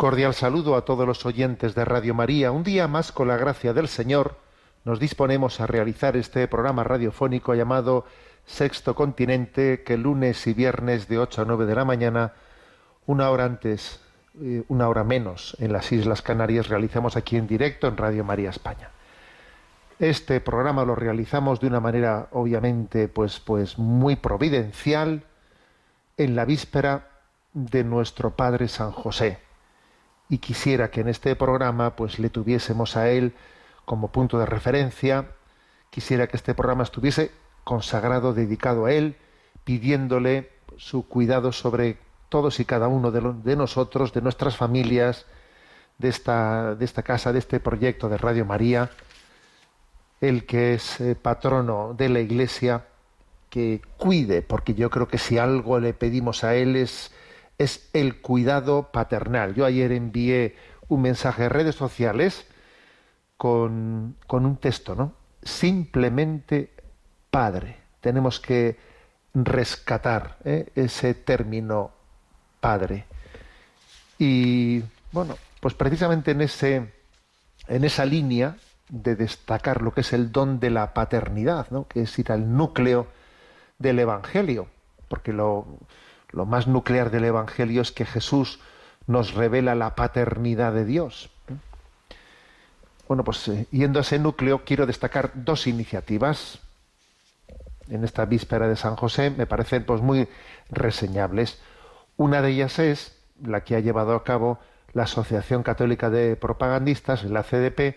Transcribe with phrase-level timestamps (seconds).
[0.00, 2.52] Cordial saludo a todos los oyentes de Radio María.
[2.52, 4.38] Un día más, con la gracia del Señor,
[4.86, 8.06] nos disponemos a realizar este programa radiofónico llamado
[8.46, 12.32] Sexto Continente, que lunes y viernes de 8 a 9 de la mañana,
[13.04, 14.00] una hora antes,
[14.40, 18.48] eh, una hora menos en las Islas Canarias, realizamos aquí en directo en Radio María
[18.48, 18.88] España.
[19.98, 25.24] Este programa lo realizamos de una manera, obviamente, pues, pues muy providencial,
[26.16, 27.10] en la víspera
[27.52, 29.49] de nuestro Padre San José.
[30.30, 33.34] Y quisiera que en este programa, pues, le tuviésemos a él
[33.84, 35.26] como punto de referencia.
[35.90, 37.32] Quisiera que este programa estuviese
[37.64, 39.16] consagrado, dedicado a él,
[39.64, 45.26] pidiéndole su cuidado sobre todos y cada uno de, lo- de nosotros, de nuestras familias,
[45.98, 48.88] de esta, de esta casa, de este proyecto de Radio María,
[50.20, 52.86] el que es eh, patrono de la Iglesia,
[53.50, 57.10] que cuide, porque yo creo que si algo le pedimos a él es,
[57.60, 59.54] es el cuidado paternal.
[59.54, 60.56] Yo ayer envié
[60.88, 62.46] un mensaje en redes sociales
[63.36, 65.12] con, con un texto, ¿no?
[65.42, 66.70] Simplemente
[67.30, 67.76] padre.
[68.00, 68.78] Tenemos que
[69.34, 70.70] rescatar ¿eh?
[70.74, 71.90] ese término
[72.60, 73.04] padre.
[74.18, 74.82] Y
[75.12, 76.92] bueno, pues precisamente en ese
[77.68, 78.56] en esa línea
[78.88, 81.86] de destacar lo que es el don de la paternidad, ¿no?
[81.86, 83.06] que es ir al núcleo
[83.78, 84.66] del Evangelio,
[85.08, 85.66] porque lo,
[86.32, 88.60] lo más nuclear del Evangelio es que Jesús
[89.06, 91.30] nos revela la paternidad de Dios.
[93.08, 96.60] Bueno, pues eh, yendo a ese núcleo, quiero destacar dos iniciativas
[97.88, 100.28] en esta víspera de San José, me parecen pues muy
[100.68, 101.60] reseñables.
[102.16, 104.60] Una de ellas es la que ha llevado a cabo
[104.92, 107.96] la Asociación Católica de Propagandistas, la CDP,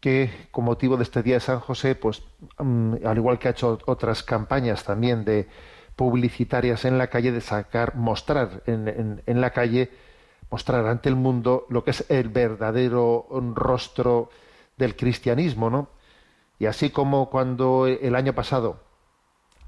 [0.00, 2.22] que con motivo de este día de San José, pues
[2.58, 5.48] mm, al igual que ha hecho otras campañas también de
[5.96, 9.90] publicitarias en la calle, de sacar, mostrar en, en- en la calle,
[10.50, 14.28] mostrar ante el mundo lo que es el verdadero rostro
[14.76, 15.88] del cristianismo, ¿no?
[16.58, 18.80] Y así como cuando el año pasado,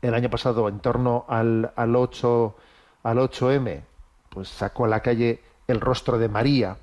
[0.02, 2.56] el año pasado en torno al, al 8
[3.02, 3.82] al 8M,
[4.30, 6.76] pues sacó a la calle el rostro de María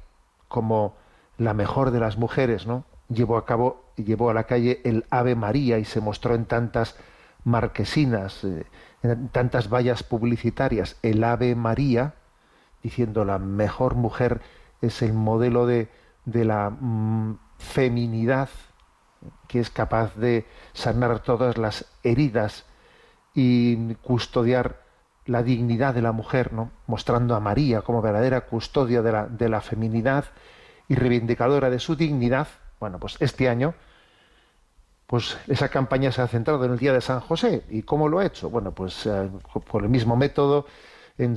[0.48, 0.96] como
[1.38, 2.86] la mejor de las mujeres, ¿no?
[3.10, 6.96] Llevó a cabo, llevó a la calle el Ave María y se mostró en tantas
[7.44, 8.66] marquesinas, eh,
[9.02, 12.16] en tantas vallas publicitarias, el Ave María,
[12.82, 14.42] diciendo la mejor mujer
[14.82, 15.90] es el modelo de,
[16.26, 18.50] de la mm, feminidad
[19.48, 22.66] que es capaz de sanar todas las heridas
[23.34, 24.82] y custodiar
[25.26, 26.72] la dignidad de la mujer, ¿no?
[26.88, 30.26] mostrando a María como verdadera custodia de la, de la feminidad
[30.88, 32.48] y reivindicadora de su dignidad.
[32.80, 33.74] Bueno, pues este año,
[35.14, 37.62] pues esa campaña se ha centrado en el Día de San José.
[37.70, 38.50] ¿Y cómo lo ha hecho?
[38.50, 39.30] Bueno, pues eh,
[39.70, 40.66] por el mismo método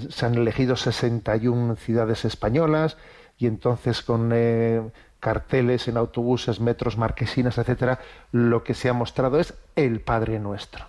[0.09, 2.97] se han elegido 61 ciudades españolas
[3.37, 4.81] y entonces con eh,
[5.21, 8.01] carteles en autobuses, metros, marquesinas, etcétera,
[8.33, 10.87] lo que se ha mostrado es el Padre Nuestro.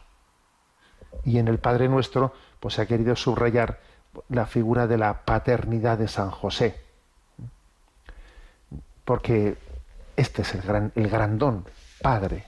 [1.25, 2.31] Y en el Padre Nuestro,
[2.61, 3.81] pues se ha querido subrayar
[4.29, 6.79] la figura de la paternidad de San José.
[9.03, 9.57] Porque
[10.15, 11.65] este es el gran, el gran don,
[12.01, 12.45] Padre.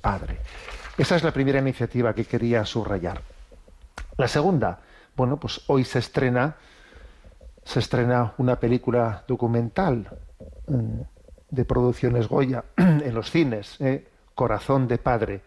[0.00, 0.38] Padre.
[0.98, 3.20] Esa es la primera iniciativa que quería subrayar.
[4.16, 4.80] La segunda,
[5.16, 6.56] bueno, pues hoy se estrena,
[7.64, 10.08] se estrena una película documental
[10.66, 11.00] mm,
[11.50, 14.06] de producciones Goya en los cines, ¿eh?
[14.34, 15.42] Corazón de Padre.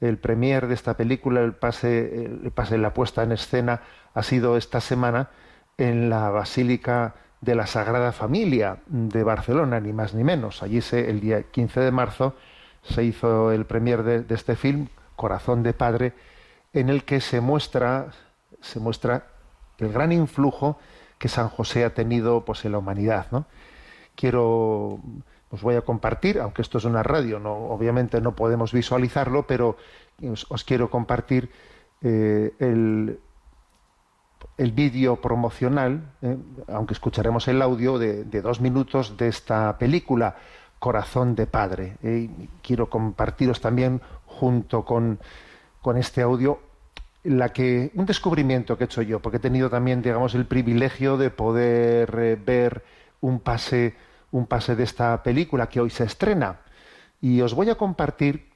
[0.00, 3.82] El premier de esta película, el pase, el pase, la puesta en escena,
[4.14, 5.30] ha sido esta semana
[5.78, 10.62] en la Basílica de la Sagrada Familia de Barcelona, ni más ni menos.
[10.62, 12.34] Allí se, el día 15 de marzo
[12.82, 16.12] se hizo el premier de, este film, Corazón de Padre,
[16.72, 18.08] en el que se muestra,
[18.60, 19.26] se muestra
[19.78, 20.78] el gran influjo
[21.18, 23.26] que San José ha tenido pues, en la humanidad.
[23.30, 23.46] ¿no?
[24.14, 25.00] Quiero,
[25.50, 29.76] os voy a compartir, aunque esto es una radio, no, obviamente no podemos visualizarlo, pero
[30.30, 31.50] os, os quiero compartir
[32.02, 33.20] eh, el,
[34.56, 36.36] el vídeo promocional, eh,
[36.68, 40.36] aunque escucharemos el audio de, de, dos minutos de esta película,
[40.82, 41.96] Corazón de Padre.
[42.02, 42.28] Eh,
[42.60, 45.20] quiero compartiros también junto con,
[45.80, 46.58] con este audio
[47.22, 51.16] la que un descubrimiento que he hecho yo, porque he tenido también, digamos, el privilegio
[51.16, 52.82] de poder eh, ver
[53.20, 53.94] un pase,
[54.32, 56.62] un pase de esta película que hoy se estrena.
[57.20, 58.50] Y os voy a compartir,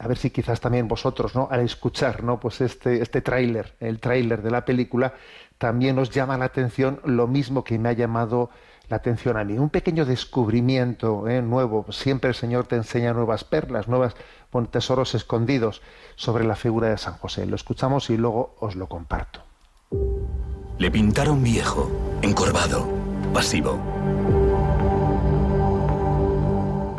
[0.00, 1.46] a ver si quizás también vosotros, ¿no?
[1.48, 2.40] Al escuchar, ¿no?
[2.40, 5.14] Pues este, este tráiler, el tráiler de la película,
[5.58, 8.50] también os llama la atención lo mismo que me ha llamado
[8.90, 9.56] la atención a mí.
[9.56, 11.40] Un pequeño descubrimiento ¿eh?
[11.40, 11.86] nuevo.
[11.90, 14.16] Siempre el Señor te enseña nuevas perlas, nuevos
[14.70, 15.80] tesoros escondidos
[16.16, 17.46] sobre la figura de San José.
[17.46, 19.42] Lo escuchamos y luego os lo comparto.
[20.78, 21.90] Le pintaron viejo,
[22.20, 22.88] encorvado,
[23.32, 23.78] pasivo.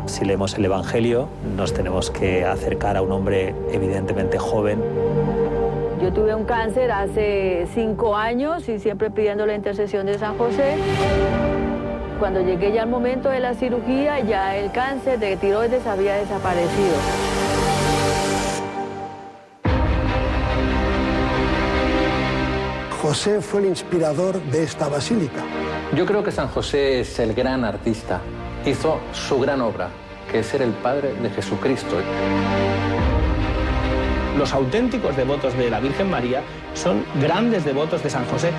[0.06, 4.82] Si leemos el Evangelio, nos tenemos que acercar a un hombre evidentemente joven.
[6.02, 11.51] Yo tuve un cáncer hace cinco años y siempre pidiendo la intercesión de San José.
[12.22, 16.94] Cuando llegué ya al momento de la cirugía, ya el cáncer de tiroides había desaparecido.
[23.02, 25.42] José fue el inspirador de esta basílica.
[25.96, 28.20] Yo creo que San José es el gran artista.
[28.64, 29.88] Hizo su gran obra,
[30.30, 31.96] que es ser el padre de Jesucristo.
[34.38, 36.42] Los auténticos devotos de la Virgen María
[36.74, 38.52] son grandes devotos de San José.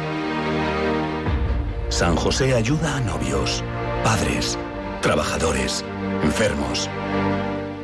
[1.94, 3.64] San José ayuda a novios,
[4.04, 4.58] padres,
[5.02, 5.86] trabajadores,
[6.24, 6.90] enfermos.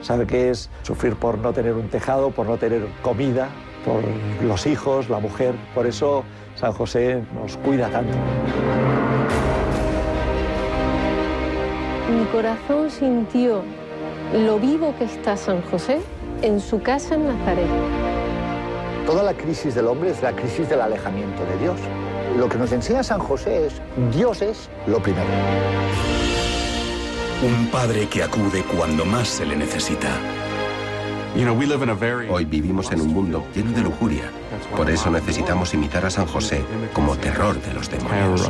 [0.01, 3.49] Sabe qué es sufrir por no tener un tejado, por no tener comida,
[3.85, 4.01] por
[4.43, 5.53] los hijos, la mujer.
[5.75, 6.23] Por eso
[6.55, 8.17] San José nos cuida tanto.
[12.11, 13.61] Mi corazón sintió
[14.33, 16.01] lo vivo que está San José
[16.41, 17.69] en su casa en Nazaret.
[19.05, 21.79] Toda la crisis del hombre es la crisis del alejamiento de Dios.
[22.37, 23.81] Lo que nos enseña San José es
[24.15, 25.27] Dios es lo primero.
[27.41, 30.09] Un padre que acude cuando más se le necesita.
[32.29, 34.23] Hoy vivimos en un mundo lleno de lujuria.
[34.75, 38.49] Por eso necesitamos imitar a San José como terror de los demonios.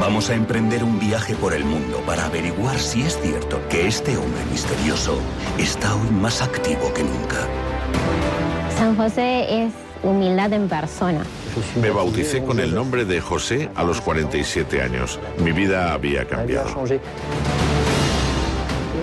[0.00, 4.16] Vamos a emprender un viaje por el mundo para averiguar si es cierto que este
[4.16, 5.18] hombre misterioso
[5.58, 7.46] está hoy más activo que nunca.
[8.76, 9.72] San José es
[10.02, 11.22] humildad en persona.
[11.80, 15.18] Me bauticé con el nombre de José a los 47 años.
[15.38, 16.68] Mi vida había cambiado.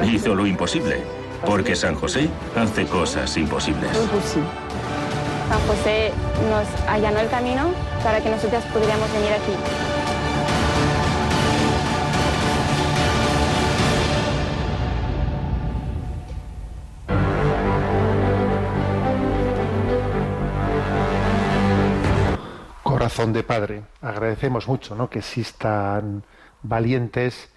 [0.04, 1.02] Hizo lo imposible,
[1.46, 3.90] porque San José hace cosas imposibles.
[5.50, 6.12] San José
[6.50, 7.72] nos allanó el camino
[8.04, 9.95] para que nosotros pudiéramos venir aquí.
[23.16, 23.84] Corazón de padre.
[24.02, 25.10] Agradecemos mucho ¿no?
[25.10, 26.26] que existan
[26.64, 27.50] valientes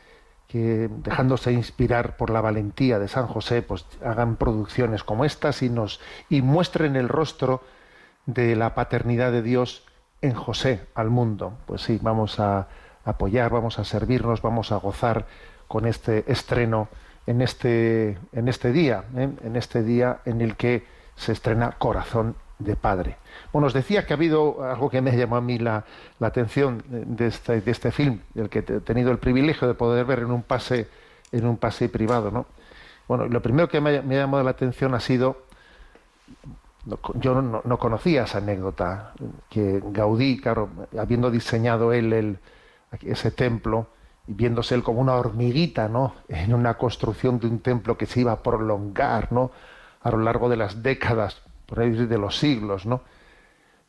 [0.46, 5.68] que dejándose inspirar por la valentía de San José, pues hagan producciones como estas y
[5.68, 7.60] nos y muestren el rostro
[8.24, 9.82] de la paternidad de Dios
[10.22, 11.54] en José al mundo.
[11.66, 12.68] Pues sí, vamos a
[13.04, 15.26] apoyar, vamos a servirnos, vamos a gozar
[15.66, 16.86] con este estreno
[17.26, 19.28] en este en este día, ¿eh?
[19.42, 23.16] en este día en el que se estrena Corazón de Padre.
[23.52, 25.84] Bueno, os decía que ha habido algo que me llamó a mí la,
[26.18, 30.04] la atención de este, de este film, del que he tenido el privilegio de poder
[30.04, 30.88] ver en un pase,
[31.32, 32.46] en un pase privado, ¿no?
[33.06, 35.42] Bueno, lo primero que me, me ha llamado la atención ha sido,
[37.14, 39.12] yo no, no, conocía esa anécdota,
[39.48, 42.38] que Gaudí, claro, habiendo diseñado él el,
[43.00, 43.86] ese templo,
[44.26, 46.14] y viéndose él como una hormiguita, ¿no?
[46.28, 49.52] En una construcción de un templo que se iba a prolongar, ¿no?
[50.02, 53.02] A lo largo de las décadas, por ahí de los siglos, ¿no?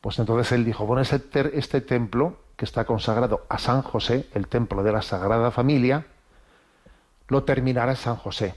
[0.02, 4.48] Pues entonces él dijo, bueno, este, este templo que está consagrado a San José, el
[4.48, 6.04] templo de la Sagrada Familia,
[7.28, 8.54] lo terminará San José.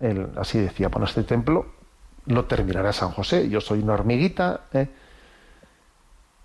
[0.00, 1.66] Él así decía, bueno, este templo
[2.24, 4.62] lo terminará San José, yo soy una hormiguita.
[4.72, 4.88] ¿eh?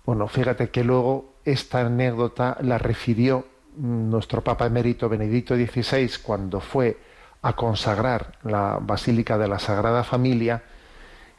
[0.04, 6.98] Bueno, fíjate que luego esta anécdota la refirió nuestro Papa emérito Benedicto XVI cuando fue
[7.40, 10.62] a consagrar la Basílica de la Sagrada Familia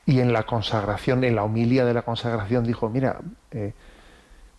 [0.06, 3.22] y en la consagración, en la homilía de la consagración, dijo, mira,
[3.52, 3.74] eh,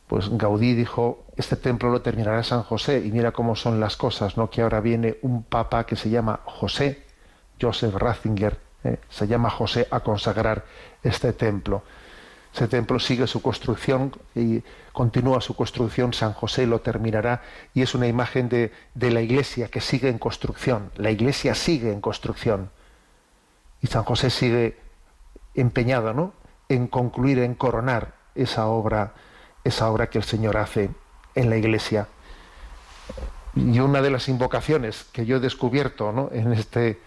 [0.08, 4.36] pues Gaudí dijo, este templo lo terminará San José y mira cómo son las cosas,
[4.36, 4.50] ¿no?
[4.50, 7.04] Que ahora viene un papa que se llama José,
[7.60, 8.98] Joseph Ratzinger, ¿eh?
[9.08, 10.64] se llama José a consagrar
[11.02, 11.82] este templo.
[12.54, 14.62] Ese templo sigue su construcción y
[14.92, 17.42] continúa su construcción, San José lo terminará
[17.74, 20.90] y es una imagen de, de la iglesia que sigue en construcción.
[20.96, 22.70] La iglesia sigue en construcción
[23.82, 24.85] y San José sigue
[25.56, 26.32] empeñado ¿no?
[26.68, 29.14] en concluir, en coronar esa obra,
[29.64, 30.90] esa obra que el Señor hace
[31.34, 32.08] en la iglesia.
[33.54, 36.28] Y una de las invocaciones que yo he descubierto ¿no?
[36.32, 37.00] en, este,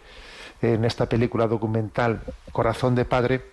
[0.62, 3.46] en esta película documental Corazón de Padre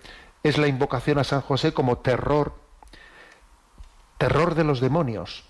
[0.42, 2.54] es la invocación a San José como terror,
[4.18, 5.44] terror de los demonios.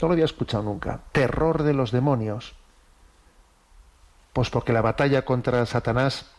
[0.00, 1.00] No lo había escuchado nunca.
[1.12, 2.54] Terror de los demonios.
[4.32, 6.30] Pues porque la batalla contra Satanás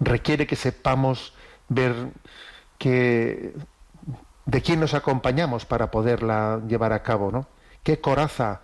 [0.00, 1.34] requiere que sepamos
[1.68, 1.94] ver
[2.78, 3.54] que
[4.46, 7.46] de quién nos acompañamos para poderla llevar a cabo, ¿no?
[7.82, 8.62] ¿Qué coraza,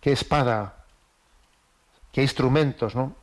[0.00, 0.84] qué espada,
[2.12, 3.14] qué instrumentos, ¿no?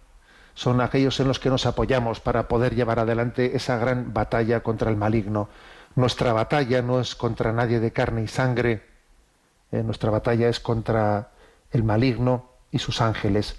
[0.56, 4.90] Son aquellos en los que nos apoyamos para poder llevar adelante esa gran batalla contra
[4.90, 5.50] el maligno.
[5.96, 8.84] Nuestra batalla no es contra nadie de carne y sangre,
[9.72, 11.32] eh, nuestra batalla es contra
[11.72, 13.56] el maligno y sus ángeles.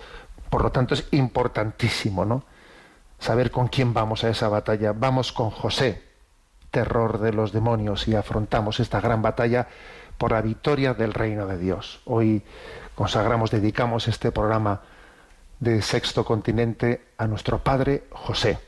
[0.50, 2.44] Por lo tanto, es importantísimo, ¿no?
[3.18, 4.92] Saber con quién vamos a esa batalla.
[4.92, 6.02] Vamos con José,
[6.70, 9.68] terror de los demonios, y afrontamos esta gran batalla
[10.18, 12.00] por la victoria del reino de Dios.
[12.04, 12.42] Hoy
[12.94, 14.82] consagramos, dedicamos este programa
[15.60, 18.58] de Sexto Continente a nuestro Padre José.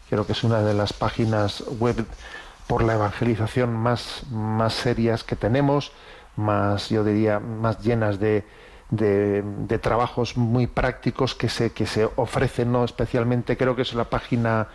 [0.09, 2.05] creo que es una de las páginas web
[2.67, 5.91] por la evangelización más, más serias que tenemos,
[6.35, 8.43] más, yo diría, más llenas de,
[8.89, 12.83] de, de trabajos muy prácticos que se, que se ofrecen, ¿no?
[12.83, 14.67] especialmente creo que es la página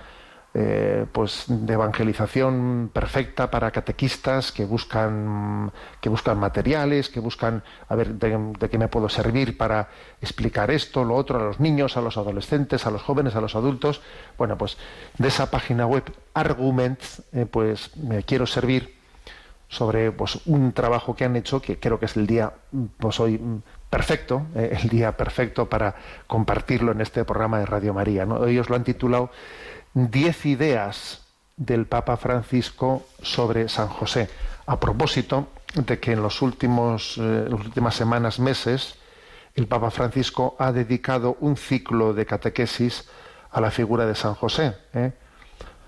[0.52, 7.94] eh, pues de evangelización perfecta para catequistas que buscan que buscan materiales que buscan a
[7.94, 9.90] ver de, qué me puedo servir para
[10.20, 13.54] explicar esto lo otro a los niños a los adolescentes a los jóvenes a los
[13.54, 14.02] adultos
[14.38, 14.76] bueno pues
[15.18, 16.02] de esa página web
[16.34, 18.98] Arguments eh, pues me quiero servir
[19.68, 22.54] sobre pues un trabajo que han hecho que creo que es el día
[22.98, 23.40] pues hoy
[23.88, 25.94] perfecto eh, el día perfecto para
[26.26, 28.44] compartirlo en este programa de Radio María ¿no?
[28.46, 29.30] ellos lo han titulado
[29.94, 34.28] diez ideas del Papa Francisco sobre San José,
[34.66, 38.94] a propósito de que en los últimos, eh, las últimas semanas, meses,
[39.54, 43.08] el Papa Francisco ha dedicado un ciclo de catequesis
[43.50, 45.12] a la figura de San José, ¿eh?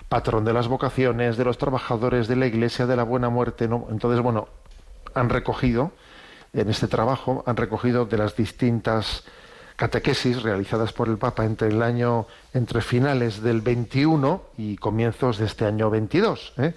[0.09, 3.65] patrón de las vocaciones, de los trabajadores de la Iglesia, de la buena muerte.
[3.65, 4.49] Entonces, bueno,
[5.15, 5.93] han recogido
[6.53, 9.25] en este trabajo, han recogido de las distintas
[9.83, 15.47] catequesis realizadas por el Papa entre el año entre finales del 21 y comienzos de
[15.47, 16.53] este año 22.
[16.59, 16.73] ¿eh?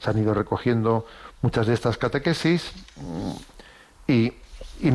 [0.00, 1.06] Se han ido recogiendo
[1.40, 4.32] muchas de estas catequesis mm, y,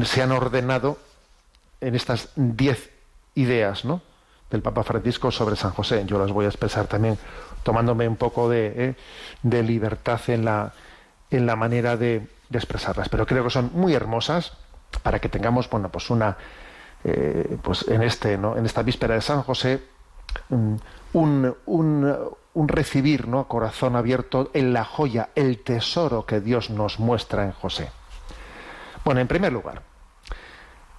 [0.03, 0.97] se han ordenado
[1.79, 2.89] en estas diez
[3.33, 4.01] ideas ¿no?
[4.51, 6.03] del Papa Francisco sobre San José.
[6.05, 7.17] Yo las voy a expresar también
[7.63, 8.95] tomándome un poco de, ¿eh?
[9.41, 10.73] de libertad en la,
[11.31, 14.51] en la manera de, de expresarlas, pero creo que son muy hermosas
[15.01, 16.35] para que tengamos bueno, pues una
[17.03, 18.55] eh, pues en, este, ¿no?
[18.57, 19.83] en esta víspera de San José,
[20.49, 20.81] un,
[21.13, 21.53] un,
[22.53, 23.47] un, recibir ¿no?
[23.47, 27.91] corazón abierto en la joya, el tesoro que Dios nos muestra en José.
[29.03, 29.81] Bueno, en primer lugar,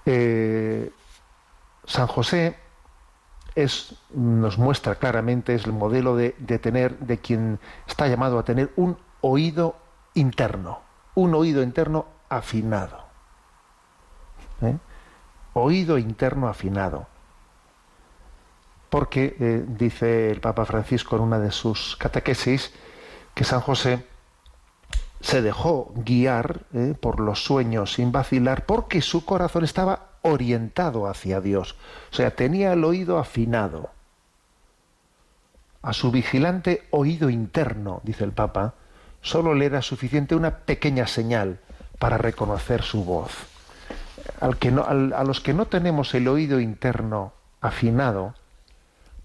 [0.05, 0.91] eh,
[1.85, 2.55] San José
[3.55, 8.43] es, nos muestra claramente, es el modelo de, de tener, de quien está llamado a
[8.43, 9.75] tener un oído
[10.13, 10.81] interno,
[11.15, 13.05] un oído interno afinado.
[14.61, 14.77] ¿Eh?
[15.55, 17.07] Oído interno afinado.
[18.89, 22.73] Porque eh, dice el Papa Francisco en una de sus catequesis
[23.33, 24.05] que San José
[25.21, 31.41] se dejó guiar eh, por los sueños sin vacilar porque su corazón estaba orientado hacia
[31.41, 31.75] Dios.
[32.11, 33.89] O sea, tenía el oído afinado.
[35.81, 38.73] A su vigilante oído interno, dice el Papa,
[39.21, 41.59] solo le era suficiente una pequeña señal
[41.97, 43.54] para reconocer su voz.
[44.39, 48.33] Al que no, a los que no tenemos el oído interno afinado,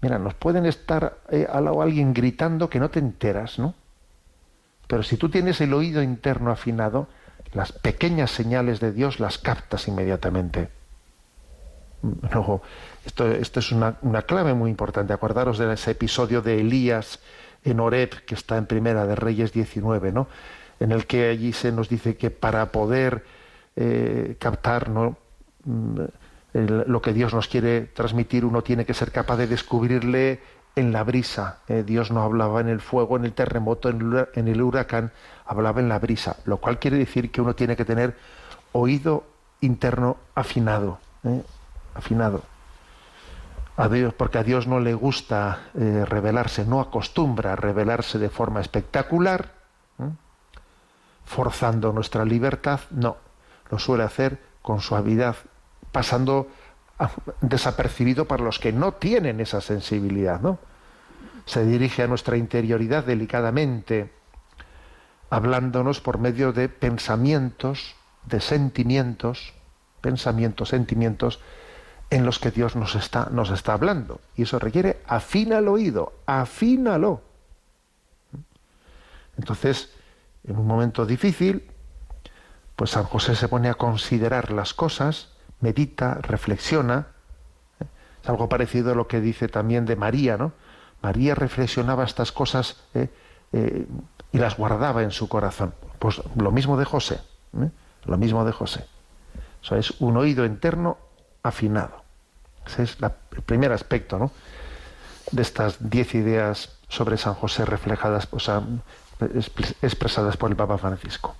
[0.01, 3.73] mira, nos pueden estar eh, al lado alguien gritando que no te enteras, ¿no?
[4.87, 7.07] Pero si tú tienes el oído interno afinado,
[7.53, 10.69] las pequeñas señales de Dios las captas inmediatamente.
[12.33, 12.61] Luego,
[13.05, 15.13] esto, esto es una, una clave muy importante.
[15.13, 17.19] Acordaros de ese episodio de Elías
[17.63, 20.27] en Oreb, que está en Primera de Reyes 19, ¿no?
[20.79, 23.23] En el que allí se nos dice que para poder
[23.75, 25.15] eh, captar ¿no?
[25.63, 25.99] Mm,
[26.53, 30.41] lo que Dios nos quiere transmitir, uno tiene que ser capaz de descubrirle
[30.75, 31.59] en la brisa.
[31.69, 35.13] Eh, Dios no hablaba en el fuego, en el terremoto, en el, huracán,
[35.45, 38.17] hablaba en la brisa, lo cual quiere decir que uno tiene que tener
[38.73, 39.23] oído
[39.61, 41.41] interno afinado, ¿eh?
[41.93, 42.43] afinado.
[43.77, 48.59] A Dios, porque a Dios no le gusta revelarse, no acostumbra a revelarse de forma
[48.59, 49.53] espectacular,
[51.23, 53.15] forzando nuestra libertad, no,
[53.71, 55.35] lo suele hacer con suavidad,
[55.91, 56.49] pasando
[57.39, 60.59] desapercibido para los que no tienen esa sensibilidad, ¿no?
[61.45, 64.13] Se dirige a nuestra interioridad delicadamente,
[65.31, 69.53] hablándonos por medio de pensamientos, de sentimientos,
[70.01, 71.39] pensamientos, sentimientos
[72.11, 74.19] en los que Dios nos está, nos está hablando.
[74.35, 77.21] Y eso requiere afina el oído, afínalo.
[79.37, 79.91] Entonces,
[80.43, 81.71] en un momento difícil,
[82.81, 85.27] pues San José se pone a considerar las cosas,
[85.59, 87.09] medita, reflexiona.
[87.79, 87.85] ¿eh?
[88.23, 90.51] Es algo parecido a lo que dice también de María, ¿no?
[91.03, 93.09] María reflexionaba estas cosas ¿eh?
[93.53, 93.85] Eh,
[94.31, 95.75] y las guardaba en su corazón.
[95.99, 97.21] Pues lo mismo de José,
[98.05, 98.87] lo mismo de José.
[99.69, 100.97] Es un oído interno
[101.43, 102.01] afinado.
[102.65, 104.31] Ese es el primer aspecto, ¿no?
[105.31, 108.63] De estas diez ideas sobre San José reflejadas, o sea,
[109.19, 111.35] expres- expresadas por el Papa Francisco.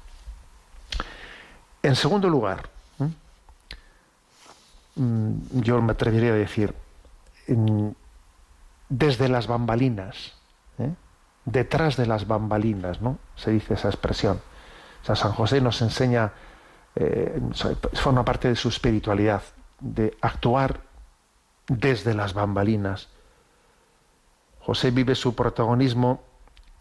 [1.84, 2.70] En segundo lugar,
[3.00, 3.10] ¿eh?
[4.96, 6.74] mm, yo me atrevería a decir,
[8.90, 10.34] desde las bambalinas,
[10.78, 10.94] ¿eh?
[11.46, 13.18] detrás de las bambalinas, ¿no?
[13.36, 14.42] Se dice esa expresión.
[15.04, 16.32] San José nos enseña,
[16.96, 17.42] eh,
[17.94, 19.42] forma parte de su espiritualidad,
[19.80, 20.82] de actuar
[21.68, 23.10] desde las bambalinas.
[24.60, 26.22] José vive su protagonismo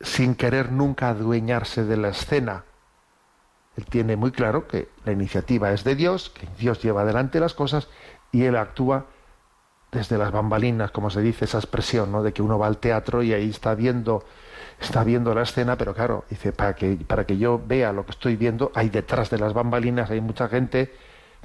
[0.00, 2.64] sin querer nunca adueñarse de la escena.
[3.76, 7.54] Él tiene muy claro que la iniciativa es de Dios, que Dios lleva adelante las
[7.54, 7.88] cosas
[8.32, 9.06] y él actúa
[9.92, 12.22] desde las bambalinas, como se dice esa expresión, ¿no?
[12.22, 14.24] De que uno va al teatro y ahí está viendo,
[14.80, 18.12] está viendo la escena, pero claro, dice para que para que yo vea lo que
[18.12, 20.94] estoy viendo, hay detrás de las bambalinas hay mucha gente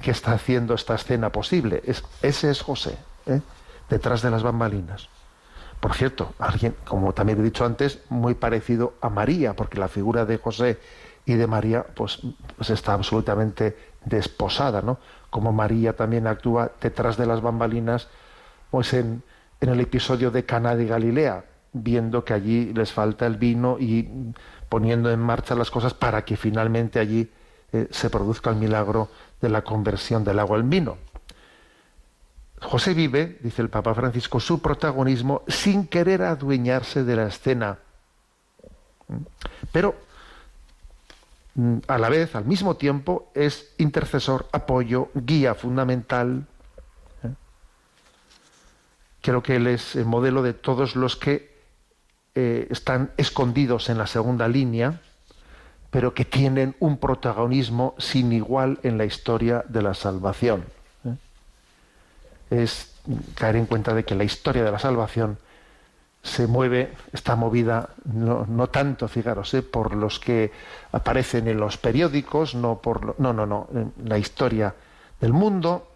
[0.00, 1.82] que está haciendo esta escena posible.
[1.86, 3.40] Es, ese es José, ¿eh?
[3.88, 5.08] detrás de las bambalinas.
[5.80, 10.24] Por cierto, alguien, como también he dicho antes, muy parecido a María, porque la figura
[10.24, 10.78] de José
[11.26, 12.20] y de María, pues,
[12.56, 14.98] pues está absolutamente desposada, ¿no?
[15.28, 18.08] Como María también actúa detrás de las bambalinas,
[18.70, 19.22] pues en,
[19.60, 24.08] en el episodio de Cana de Galilea, viendo que allí les falta el vino y
[24.68, 27.28] poniendo en marcha las cosas para que finalmente allí
[27.72, 29.08] eh, se produzca el milagro
[29.40, 30.96] de la conversión del agua en vino.
[32.60, 37.78] José vive, dice el Papa Francisco, su protagonismo sin querer adueñarse de la escena.
[39.72, 40.05] Pero mm,
[41.86, 46.46] a la vez, al mismo tiempo, es intercesor, apoyo, guía fundamental.
[47.22, 47.30] ¿eh?
[49.22, 51.56] Creo que él es el modelo de todos los que
[52.34, 55.00] eh, están escondidos en la segunda línea,
[55.90, 60.64] pero que tienen un protagonismo sin igual en la historia de la salvación.
[61.04, 61.16] ¿eh?
[62.50, 62.92] Es
[63.34, 65.38] caer en cuenta de que la historia de la salvación
[66.26, 69.62] se mueve, está movida no, no tanto, fijaros, ¿eh?
[69.62, 70.50] por los que
[70.92, 73.68] aparecen en los periódicos, no por lo- no, no, no,
[74.04, 74.74] la historia
[75.20, 75.86] del mundo,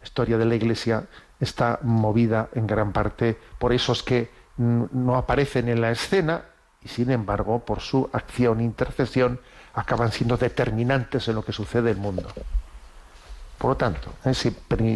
[0.00, 1.04] la historia de la Iglesia
[1.40, 6.42] está movida en gran parte por esos que no aparecen en la escena
[6.82, 9.40] y sin embargo por su acción e intercesión
[9.74, 12.28] acaban siendo determinantes en lo que sucede en el mundo.
[13.58, 14.34] Por lo tanto, ¿eh?
[14.34, 14.54] si,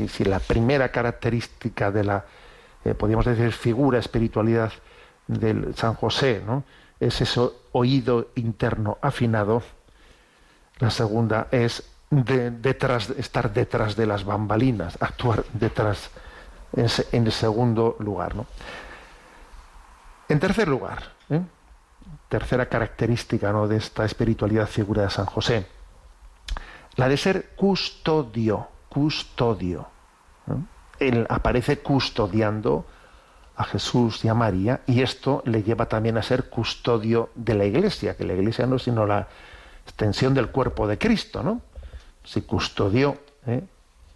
[0.08, 2.24] si la primera característica de la,
[2.84, 4.72] eh, podríamos decir, figura, espiritualidad
[5.26, 6.64] del San José, ¿no?
[6.98, 7.40] es ese
[7.72, 9.62] oído interno afinado,
[10.78, 16.10] la segunda es de- detrás, estar detrás de las bambalinas, actuar detrás,
[16.74, 18.34] en, en el segundo lugar.
[18.34, 18.46] ¿no?
[20.28, 21.40] En tercer lugar, ¿eh?
[22.28, 23.66] tercera característica ¿no?
[23.68, 25.66] de esta espiritualidad figura de San José,
[26.96, 29.86] la de ser custodio, custodio.
[30.46, 30.64] ¿no?
[31.00, 32.86] Él aparece custodiando
[33.56, 37.66] a Jesús y a María y esto le lleva también a ser custodio de la
[37.66, 39.28] Iglesia, que la Iglesia no es sino la
[39.84, 41.60] extensión del cuerpo de Cristo, ¿no?
[42.24, 43.62] Si custodió, ¿eh?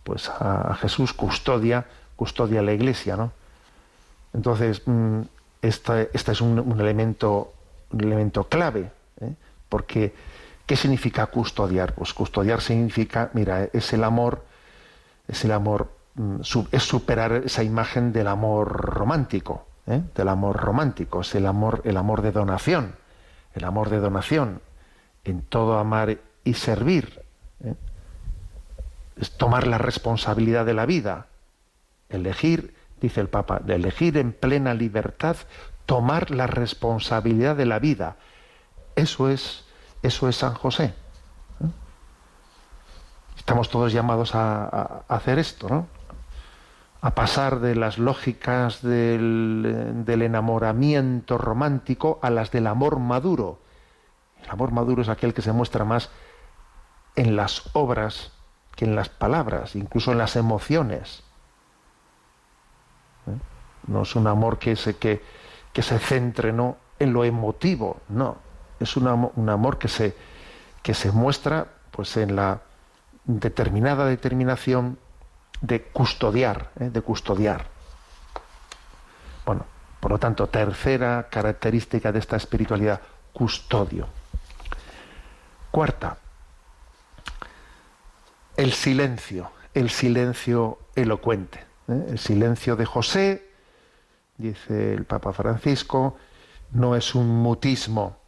[0.02, 3.32] pues a, Jesús custodia, custodia la Iglesia, ¿no?
[4.32, 5.20] Entonces, mm,
[5.60, 7.52] este es un, elemento,
[7.92, 9.34] elemento clave, ¿eh?
[9.68, 10.14] porque
[10.66, 11.94] ¿qué significa custodiar?
[11.94, 14.42] Pues custodiar significa, mira, es el amor,
[15.28, 15.88] es el amor,
[16.70, 20.02] es superar esa imagen del amor romántico, ¿eh?
[20.14, 22.94] del amor romántico, es el amor, el amor de donación,
[23.54, 24.60] el amor de donación,
[25.24, 27.22] en todo amar y servir,
[27.64, 27.74] ¿eh?
[29.16, 31.26] es tomar la responsabilidad de la vida,
[32.08, 35.36] elegir, dice el Papa, de elegir en plena libertad,
[35.84, 38.16] tomar la responsabilidad de la vida.
[38.94, 39.64] Eso es,
[40.02, 40.84] eso es San José.
[40.84, 41.66] ¿eh?
[43.36, 45.88] Estamos todos llamados a, a hacer esto, ¿no?
[47.04, 53.58] A pasar de las lógicas del, enamoramiento romántico a las del amor maduro.
[54.42, 56.08] El amor maduro es aquel que se muestra más
[57.14, 58.32] en las obras
[58.74, 61.22] que en las palabras, incluso en las emociones.
[63.26, 63.36] ¿Eh?
[63.86, 65.22] No es un amor que se, que,
[65.74, 66.78] que se centre ¿no?
[66.98, 68.38] en lo emotivo, no.
[68.80, 70.16] Es un, un amor que se,
[70.82, 72.62] que se muestra pues, en la
[73.26, 74.96] determinada determinación
[75.66, 76.90] de custodiar, ¿eh?
[76.90, 77.66] de custodiar.
[79.46, 79.64] Bueno,
[79.98, 83.00] por lo tanto, tercera característica de esta espiritualidad,
[83.32, 84.06] custodio.
[85.70, 86.18] Cuarta,
[88.56, 91.64] el silencio, el silencio elocuente.
[91.88, 92.06] ¿eh?
[92.10, 93.50] El silencio de José,
[94.36, 96.18] dice el Papa Francisco,
[96.72, 98.18] no es un mutismo.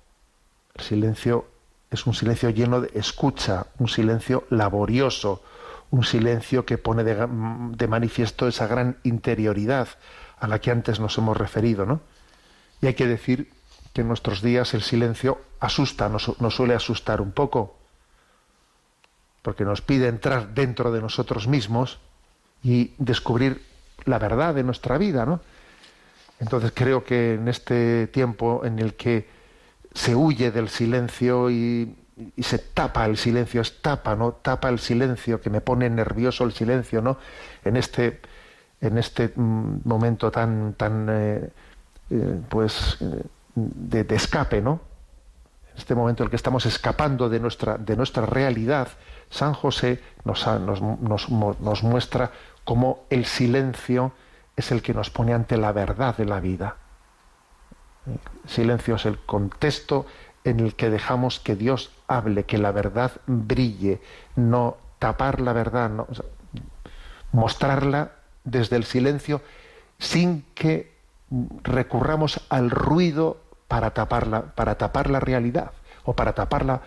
[0.75, 1.47] El silencio
[1.91, 5.43] es un silencio lleno de escucha, un silencio laborioso,
[5.91, 9.89] un silencio que pone de, manifiesto esa gran interioridad
[10.39, 12.01] a la que antes nos hemos referido, ¿no?
[12.81, 13.51] Y hay que decir
[13.93, 17.79] que en nuestros días el silencio asusta, nos, nos suele asustar un poco,
[19.43, 22.01] porque nos pide entrar dentro de nosotros mismos
[22.63, 23.63] y descubrir
[24.05, 25.41] la verdad de nuestra vida, ¿no?
[26.39, 29.27] Entonces creo que en este tiempo en el que
[29.95, 34.33] se huye del silencio y y se tapa el silencio, es tapa, ¿no?
[34.33, 37.19] Tapa el silencio, que me pone nervioso el silencio, ¿no?
[37.65, 38.21] En este,
[38.81, 41.51] en este mm, momento tan, tan eh,
[42.11, 43.23] eh, pues, eh,
[43.55, 44.81] de, escape, ¿no?
[45.73, 48.89] En este momento en el que estamos escapando de nuestra, de nuestra realidad,
[49.29, 52.31] San José nos, nos, nos, muestra
[52.65, 54.13] cómo el silencio
[54.57, 56.77] es el que nos pone ante la verdad de la vida.
[58.47, 60.07] Silencio es el contexto
[60.47, 64.01] en el que dejamos que Dios hable, que la verdad brille,
[64.37, 65.91] no tapar la verdad,
[67.33, 68.13] mostrarla
[68.45, 69.43] desde el silencio
[69.99, 70.95] sin que
[71.65, 75.73] recurramos al ruido para taparla, para tapar la realidad
[76.05, 76.83] o para tapar la,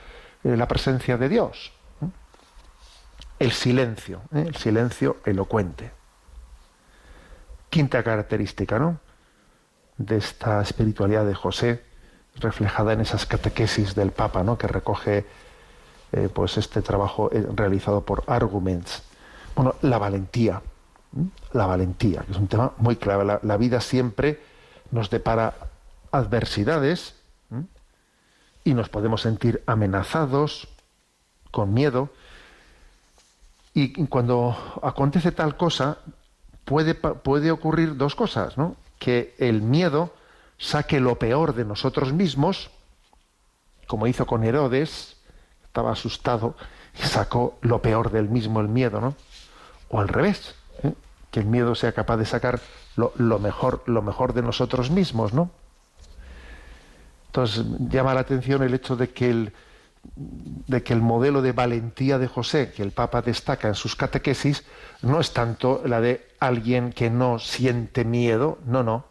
[0.45, 1.73] eh, la presencia de Dios.
[3.39, 4.45] El silencio, ¿eh?
[4.47, 5.91] el silencio elocuente.
[7.69, 8.99] Quinta característica, ¿no?
[9.97, 11.88] De esta espiritualidad de José
[12.39, 14.57] reflejada en esas catequesis del Papa, ¿no?
[14.57, 15.25] que recoge
[16.11, 19.03] eh, pues este trabajo eh, realizado por Arguments.
[19.55, 20.61] Bueno, la valentía,
[21.53, 23.39] la valentía, que es un tema muy clave.
[23.43, 24.39] La, vida siempre
[24.91, 25.53] nos depara
[26.11, 27.15] adversidades
[28.63, 30.67] y nos podemos sentir amenazados,
[31.51, 32.09] con miedo.
[33.73, 35.97] Y cuando acontece tal cosa,
[36.65, 38.75] puede, puede ocurrir dos cosas, ¿no?
[38.99, 40.13] Que el miedo
[40.59, 42.69] saque lo peor de nosotros mismos,
[43.87, 45.17] como hizo con Herodes,
[45.63, 46.55] estaba asustado
[47.01, 49.15] y sacó lo peor del mismo, el miedo, ¿no?
[49.89, 50.93] O al revés, ¿eh?
[51.31, 52.59] que el miedo sea capaz de sacar
[52.95, 55.49] lo, mejor, lo mejor de nosotros mismos, ¿no?
[57.27, 59.53] Entonces llama la atención el hecho de que el,
[60.15, 64.65] de que el modelo de valentía de José, que el Papa destaca en sus catequesis,
[65.01, 69.05] no es tanto la de alguien que no siente miedo, no, no,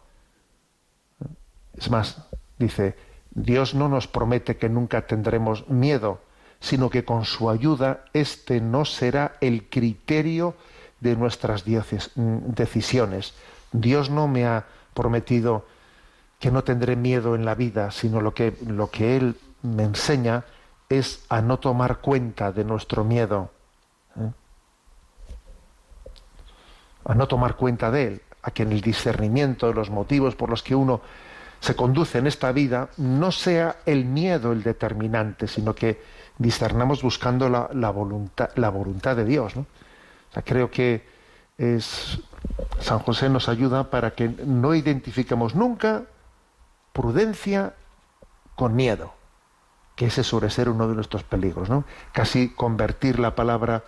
[1.79, 2.95] es más, dice,
[3.31, 6.19] Dios no nos promete que nunca tendremos miedo,
[6.59, 10.55] sino que con su ayuda este no será el criterio
[10.99, 13.33] de nuestras decisiones.
[13.71, 15.65] Dios no me ha prometido
[16.39, 20.43] que no tendré miedo en la vida, sino lo que, lo que Él me enseña
[20.89, 23.51] es a no tomar cuenta de nuestro miedo,
[24.17, 24.31] ¿eh?
[27.05, 30.49] a no tomar cuenta de Él, a que en el discernimiento de los motivos por
[30.49, 31.01] los que uno
[31.59, 36.01] se conduce en esta vida no sea el miedo el determinante, sino que
[36.37, 39.55] discernamos buscando la, voluntad, la voluntad de Dios.
[39.55, 39.65] ¿no?
[40.45, 41.05] creo que
[41.57, 42.19] es,
[42.79, 46.03] San José nos ayuda para que no identifiquemos nunca
[46.93, 47.73] prudencia
[48.55, 49.13] con miedo,
[49.95, 51.83] que ese suele ser uno de nuestros peligros, ¿no?
[52.13, 53.83] Casi convertir la palabra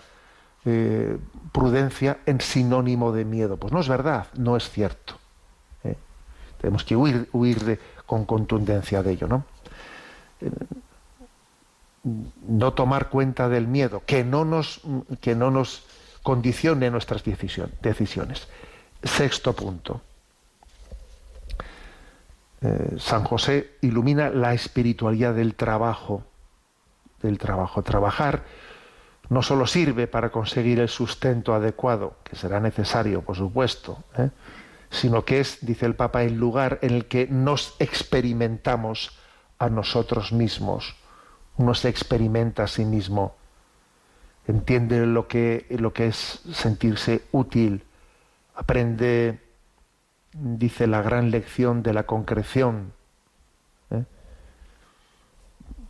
[0.65, 1.17] eh,
[1.51, 3.57] prudencia en sinónimo de miedo.
[3.57, 5.20] Pues no es verdad, no es cierto.
[6.61, 9.45] Tenemos que huir, huir con contundencia de ello, ¿no?
[10.41, 10.51] Eh,
[12.47, 14.81] no tomar cuenta del miedo, que no nos,
[15.21, 15.83] que no nos
[16.21, 18.47] condicione nuestras decisiones.
[19.03, 20.01] Sexto punto.
[22.61, 26.23] Eh, San José ilumina la espiritualidad del trabajo,
[27.23, 27.81] del trabajo.
[27.81, 28.43] Trabajar
[29.29, 34.29] no solo sirve para conseguir el sustento adecuado, que será necesario, por supuesto, ¿eh?
[34.91, 39.17] Sino que es, dice el Papa, el lugar en el que nos experimentamos
[39.57, 40.95] a nosotros mismos.
[41.57, 43.35] Uno se experimenta a sí mismo,
[44.47, 47.85] entiende lo que, lo que es sentirse útil,
[48.53, 49.39] aprende
[50.33, 52.93] dice la gran lección de la concreción,
[53.91, 54.03] ¿eh?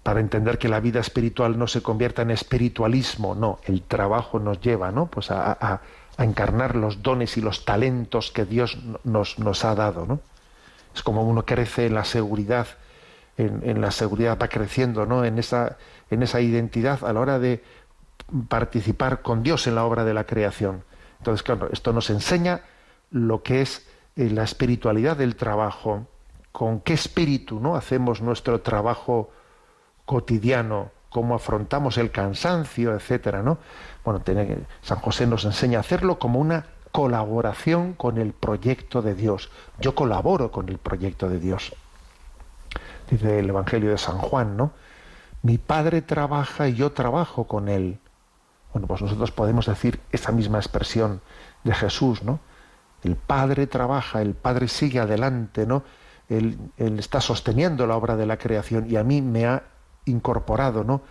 [0.04, 4.60] para entender que la vida espiritual no se convierta en espiritualismo, no, el trabajo nos
[4.60, 5.08] lleva ¿no?
[5.08, 5.82] pues a,
[6.18, 10.06] encarnar los dones y los talentos que Dios nos, nos ha dado.
[10.06, 10.20] ¿no?
[10.94, 12.68] Es como uno crece en la seguridad,
[13.38, 15.26] en, en, la seguridad va creciendo ¿no?
[15.26, 15.78] en, esa,
[16.10, 17.64] en esa identidad a la hora de
[18.48, 20.84] participar con Dios en la obra de la creación.
[21.20, 22.62] Entonces, claro, esto nos enseña
[23.12, 26.08] lo que es eh, la espiritualidad del trabajo,
[26.52, 27.76] con qué espíritu ¿no?
[27.76, 29.32] hacemos nuestro trabajo
[30.06, 33.60] cotidiano, cómo afrontamos el cansancio, etcétera, ¿no?
[34.04, 34.24] Bueno,
[34.82, 39.52] San José nos enseña a hacerlo como una colaboración con el proyecto de Dios.
[39.80, 41.76] Yo colaboro con el proyecto de Dios.
[43.10, 44.72] Dice el Evangelio de San Juan, ¿no?
[45.44, 48.00] Mi padre trabaja y yo trabajo con él.
[48.74, 51.22] Bueno, pues nosotros podemos decir esa misma expresión
[51.64, 52.40] de Jesús, ¿no?
[53.04, 55.84] El Padre trabaja, el Padre sigue adelante, ¿no?
[56.30, 59.64] Él, está sosteniendo la obra de la creación y a mí me ha
[60.06, 61.02] incorporado, ¿no?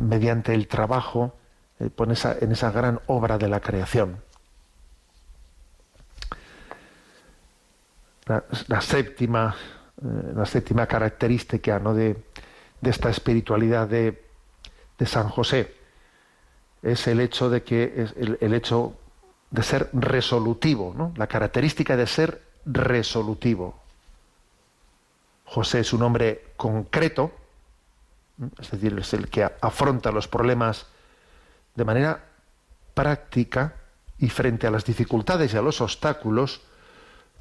[0.00, 1.34] Mediante el trabajo
[1.80, 1.90] eh,
[2.40, 4.22] en esa gran obra de la creación.
[8.66, 9.56] La, séptima,
[10.02, 11.94] eh, la séptima característica ¿no?
[11.94, 12.24] de,
[12.82, 14.22] esta espiritualidad de,
[15.06, 15.74] San José
[16.82, 18.96] es el hecho de que es el hecho
[19.50, 21.12] de ser resolutivo, ¿no?
[21.16, 23.80] la característica de ser resolutivo.
[25.44, 27.32] José es un hombre concreto,
[28.60, 30.86] es decir, es el que afronta los problemas
[31.74, 32.24] de manera
[32.94, 33.74] práctica
[34.18, 36.60] y frente a las dificultades y a los obstáculos,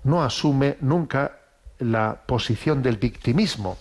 [0.04, 1.40] no asume nunca
[1.80, 3.78] la posición del victimismo,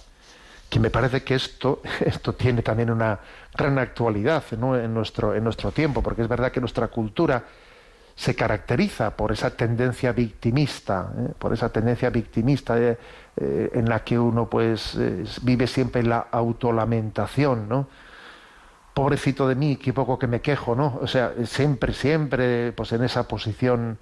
[0.68, 3.18] que me parece que esto, esto tiene también una
[3.57, 7.44] gran actualidad en, nuestro, en nuestro tiempo, porque es verdad que nuestra cultura
[8.16, 11.33] se caracteriza por esa tendencia victimista, ¿eh?
[11.38, 12.98] por esa tendencia victimista eh,
[13.37, 14.98] eh, en la que uno pues
[15.42, 17.87] vive siempre en la autolamentación, ¿no?
[18.94, 20.98] Pobrecito de mí, qué poco que me quejo, ¿no?
[21.02, 23.98] O sea, siempre, siempre, pues en esa posición,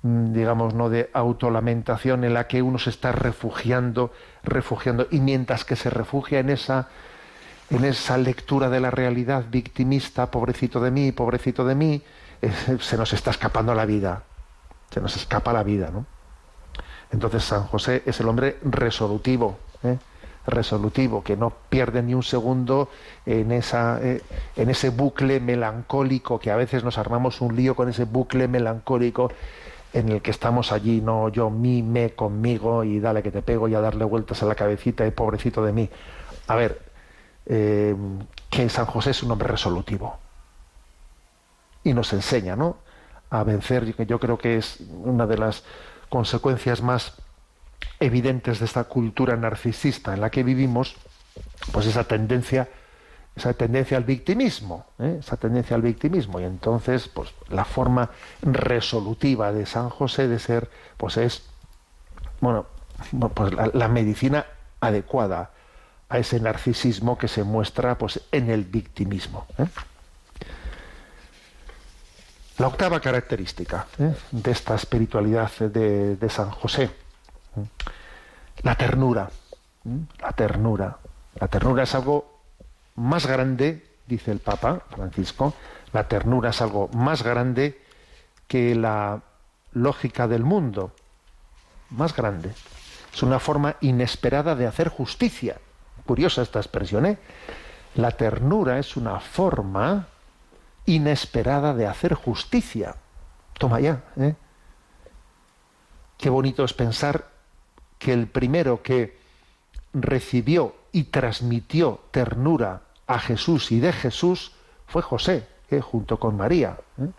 [0.00, 4.10] mm, digamos, no de autolamentación en la que uno se está refugiando,
[4.42, 6.88] refugiando, y mientras que se refugia en esa
[7.70, 12.02] en esa lectura de la realidad victimista, pobrecito de mí, pobrecito de mí,
[12.80, 14.22] se nos está escapando la vida,
[14.90, 16.06] se nos escapa la vida, ¿no?
[17.10, 19.98] Entonces San José es el hombre resolutivo, ¿eh?
[20.46, 22.90] resolutivo, que no pierde ni un segundo
[23.26, 24.22] en, esa, eh,
[24.56, 29.30] en ese bucle melancólico, que a veces nos armamos un lío con ese bucle melancólico
[29.92, 33.68] en el que estamos allí, no yo, mí, me, conmigo, y dale que te pego
[33.68, 35.88] y a darle vueltas a la cabecita y pobrecito de mí.
[36.46, 36.80] A ver,
[37.46, 37.94] eh,
[38.50, 40.18] que San José es un hombre resolutivo
[41.84, 42.76] y nos enseña ¿no?
[43.30, 45.64] a vencer, que yo creo que es una de las
[46.08, 47.14] consecuencias más
[48.00, 50.96] evidentes de esta cultura narcisista en la que vivimos,
[51.72, 52.68] pues esa tendencia,
[53.36, 55.18] esa tendencia al victimismo, ¿eh?
[55.20, 56.40] esa tendencia al victimismo.
[56.40, 58.10] Y entonces, pues la forma
[58.42, 61.44] resolutiva de San José de ser, pues es,
[62.40, 62.66] bueno,
[63.34, 64.46] pues la, medicina
[64.80, 65.50] adecuada
[66.08, 69.46] a ese narcisismo que se muestra pues en el victimismo.
[69.58, 69.66] ¿eh?
[72.58, 74.14] La octava característica ¿eh?
[74.32, 76.90] de esta espiritualidad de, San José,
[78.62, 79.30] la ternura.
[80.20, 80.98] La ternura.
[81.38, 82.40] La ternura es algo
[82.96, 85.54] más grande, dice el Papa Francisco,
[85.92, 87.80] la ternura es algo más grande
[88.48, 89.22] que la
[89.72, 90.92] lógica del mundo.
[91.90, 92.52] Más grande.
[93.14, 95.58] Es una forma inesperada de hacer justicia.
[96.04, 97.18] Curiosa esta expresión, ¿eh?
[97.94, 100.08] La ternura es una forma
[100.88, 102.96] inesperada de hacer justicia.
[103.58, 104.02] Toma ya.
[104.16, 104.34] ¿eh?
[106.16, 107.28] Qué bonito es pensar
[107.98, 109.18] que el primero que
[109.92, 114.52] recibió y transmitió ternura a Jesús y de Jesús
[114.86, 115.80] fue José, ¿eh?
[115.82, 116.78] junto con María.
[116.98, 117.10] ¿eh?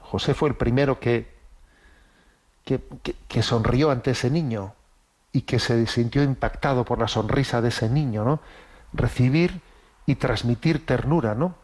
[0.00, 1.32] José fue el primero que,
[2.64, 4.74] que, que, que, sonrió ante ese niño
[5.32, 8.40] y que se sintió impactado por la sonrisa de ese niño, ¿no?
[8.92, 9.62] Recibir
[10.06, 11.54] y transmitir ternura, ¿no?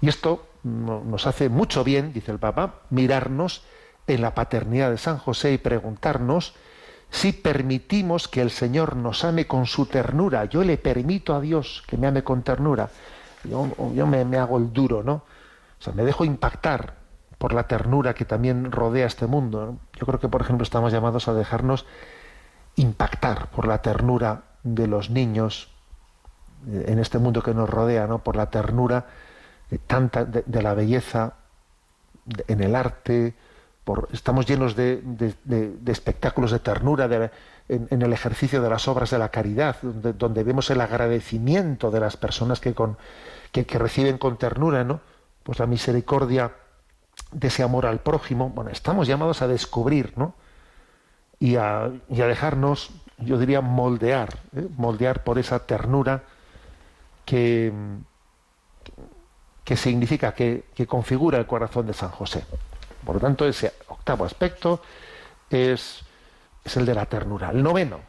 [0.00, 3.64] Y esto nos hace mucho bien, dice el Papa, mirarnos
[4.06, 6.54] en la paternidad de San José y preguntarnos
[7.10, 10.46] si permitimos que el Señor nos ame con su ternura.
[10.46, 12.90] Yo le permito a Dios que me ame con ternura.
[13.44, 15.14] Yo, me, hago el duro, ¿no?
[15.14, 16.94] O sea, me dejo impactar
[17.38, 19.78] por la ternura que también rodea este mundo.
[19.94, 21.86] Yo creo que, por ejemplo, estamos llamados a dejarnos
[22.76, 25.71] impactar por la ternura de los niños
[26.66, 28.18] en este mundo que nos rodea, ¿no?
[28.18, 29.06] Por la ternura
[29.70, 31.34] de tanta de, la belleza
[32.46, 33.34] en el arte,
[34.12, 35.02] estamos llenos de,
[35.86, 37.30] espectáculos de ternura
[37.68, 42.16] en, el ejercicio de las obras de la caridad, donde, vemos el agradecimiento de las
[42.16, 42.96] personas que, con,
[43.50, 45.00] que, que, reciben con ternura, ¿no?
[45.42, 46.52] Pues la misericordia
[47.32, 48.50] de ese amor al prójimo.
[48.50, 50.34] Bueno, estamos llamados a descubrir, ¿no?
[51.38, 54.68] Y a, y a dejarnos, yo diría, moldear, ¿eh?
[54.76, 56.22] moldear por esa ternura
[57.24, 57.72] que,
[59.64, 62.44] que significa, que, que configura el corazón de San José.
[63.04, 64.82] Por lo tanto, ese octavo aspecto
[65.50, 66.04] es,
[66.64, 67.50] es el de la ternura.
[67.50, 68.00] El noveno,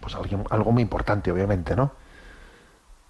[0.00, 1.92] pues algo, algo, muy importante, obviamente, ¿no?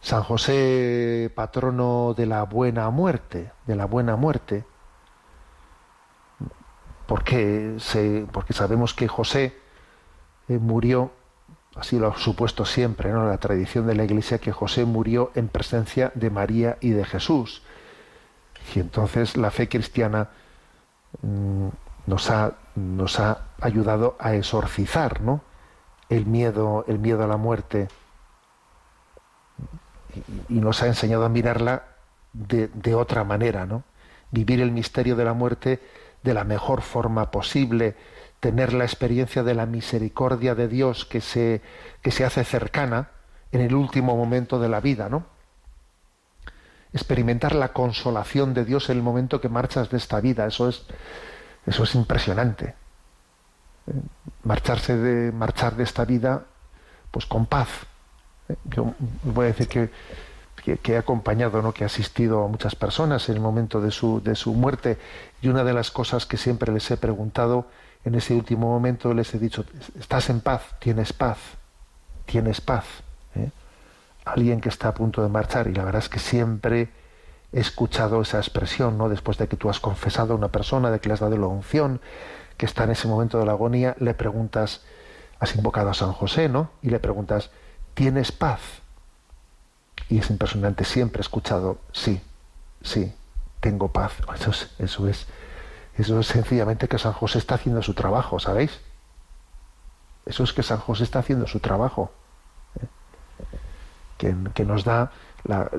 [0.01, 4.65] San José, patrono de la buena muerte, de la buena muerte,
[7.07, 9.57] porque, se, porque sabemos que José
[10.49, 11.13] eh, murió,
[11.77, 13.29] así lo ha supuesto siempre, ¿no?
[13.29, 17.63] la tradición de la Iglesia, que José murió en presencia de María y de Jesús.
[18.75, 20.31] Y entonces la fe cristiana
[21.23, 21.69] mmm,
[22.07, 25.43] nos, ha, nos ha ayudado a exorcizar ¿no?
[26.09, 27.89] el, miedo, el miedo a la muerte
[30.49, 31.85] y, y nos ha enseñado a mirarla
[32.33, 33.83] de, de, otra manera, ¿no?
[34.31, 35.81] Vivir el misterio de la muerte
[36.23, 37.97] de la mejor forma posible,
[38.41, 41.63] tener la experiencia de la misericordia de Dios que se,
[42.03, 43.11] que se hace cercana
[43.53, 45.27] en el último momento de la vida, ¿no?
[46.97, 50.47] experimentar la consolación de Dios en el momento que marchas de esta vida.
[50.47, 50.87] Eso es,
[51.67, 52.75] eso es impresionante.
[54.45, 56.45] Marcharse de, marchar de esta vida,
[57.11, 57.69] pues con paz.
[58.65, 58.95] Yo
[59.25, 59.91] voy a decir que,
[60.65, 61.73] que, que, he acompañado, ¿no?
[61.73, 64.99] que he asistido a muchas personas en el momento de su, de su muerte,
[65.43, 67.67] y una de las cosas que siempre les he preguntado
[68.07, 69.67] en ese último momento, les he dicho,
[69.99, 70.63] ¿estás en paz?
[70.79, 71.39] ¿Tienes paz?
[72.25, 72.85] ¿Tienes paz?
[73.35, 73.51] ¿Eh?
[74.27, 76.91] alguien que está a punto de marchar y la verdad es que siempre
[77.53, 79.09] he escuchado esa expresión, ¿no?
[79.09, 81.47] Después de que tú has confesado a una persona, de que le has dado la
[81.47, 82.01] unción,
[82.57, 84.83] que está en ese momento de la agonía, le preguntas,
[85.39, 86.71] has invocado a San José, ¿no?
[86.83, 87.51] Y le preguntas,
[87.95, 88.61] ¿tienes paz?
[90.09, 92.21] Y es impresionante, siempre he escuchado, sí,
[92.83, 93.15] sí,
[93.61, 94.13] tengo paz.
[94.35, 95.29] Eso es, eso es,
[95.99, 98.81] eso es sencillamente que San José está haciendo su trabajo, ¿sabéis?
[100.27, 102.11] Eso es que San José está haciendo su trabajo
[104.19, 105.13] que, que nos da
[105.45, 105.71] la,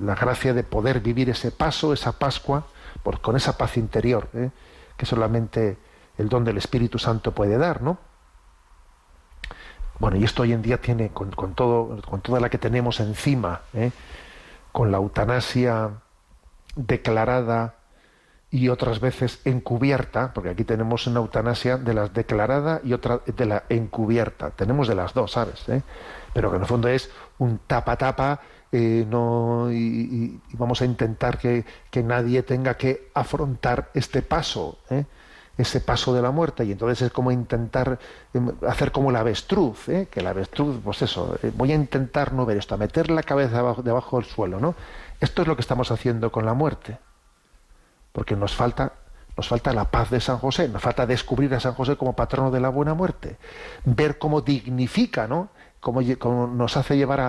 [0.00, 2.64] la, gracia de poder vivir ese paso, esa Pascua,
[3.20, 4.50] con esa paz interior, ¿eh?
[4.96, 5.78] que solamente
[6.18, 7.98] el don del Espíritu Santo puede dar, ¿no?
[9.98, 12.98] Bueno, y esto hoy en día tiene, con, con todo, con toda la que tenemos
[13.00, 13.92] encima, ¿eh?
[14.72, 15.90] con la eutanasia
[16.74, 17.76] declarada
[18.52, 23.46] y otras veces encubierta, porque aquí tenemos una eutanasia de las declarada y otra de
[23.46, 24.50] la encubierta.
[24.50, 25.68] Tenemos de las dos, ¿sabes?
[25.70, 25.82] ¿Eh?
[26.34, 31.64] Pero que en el fondo es un tapa-tapa eh, no, y, vamos a intentar que,
[31.90, 35.04] que, nadie tenga que afrontar este paso, ¿eh?
[35.56, 36.64] ese paso de la muerte.
[36.64, 37.98] Y entonces es como intentar
[38.66, 40.08] hacer como la avestruz, ¿eh?
[40.10, 43.22] que la avestruz, pues eso, eh, voy a intentar no ver esto, a meter la
[43.22, 44.74] cabeza debajo, debajo del suelo, ¿no?
[45.20, 46.98] Esto es lo que estamos haciendo con la muerte.
[48.12, 48.92] Porque nos falta
[49.36, 52.50] nos falta la paz de San José, nos falta descubrir a San José como patrono
[52.50, 53.38] de la buena muerte,
[53.84, 55.48] ver cómo dignifica, ¿no?
[55.80, 56.00] Cómo,
[56.46, 57.20] nos hace llevar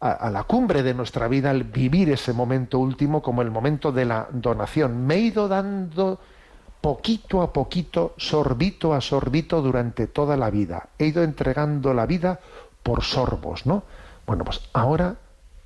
[0.00, 4.04] a, la cumbre de nuestra vida al vivir ese momento último como el momento de
[4.04, 5.06] la donación.
[5.06, 6.18] Me he ido dando
[6.80, 10.88] poquito a poquito, sorbito a sorbito durante toda la vida.
[10.98, 12.40] He ido entregando la vida
[12.82, 13.84] por sorbos, ¿no?
[14.26, 15.16] Bueno, pues ahora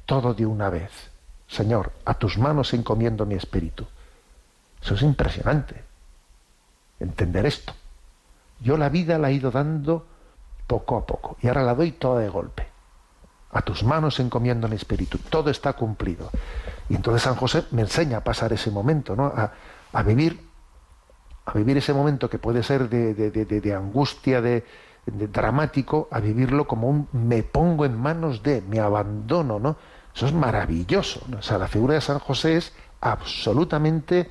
[0.05, 0.91] todo de una vez.
[1.49, 3.87] Señor, a tus manos encomiendo mi espíritu.
[4.83, 5.85] Eso es impresionante.
[6.99, 7.73] Entender esto.
[8.61, 10.07] Yo la vida la he ido dando
[10.67, 12.67] poco a poco y ahora la doy toda de golpe.
[13.53, 15.19] A tus manos encomiendo mi espíritu.
[15.29, 16.31] Todo está cumplido.
[16.89, 19.27] Y entonces San José me enseña a pasar ese momento, ¿no?
[19.27, 19.53] A,
[19.93, 20.41] a vivir,
[21.47, 24.65] a vivir ese momento que puede ser de, de, de, de angustia, de,
[25.07, 29.77] dramático a vivirlo como un me pongo en manos de, me abandono, ¿no?
[30.15, 31.23] Eso es maravilloso.
[31.37, 34.31] O sea, la figura de San José es absolutamente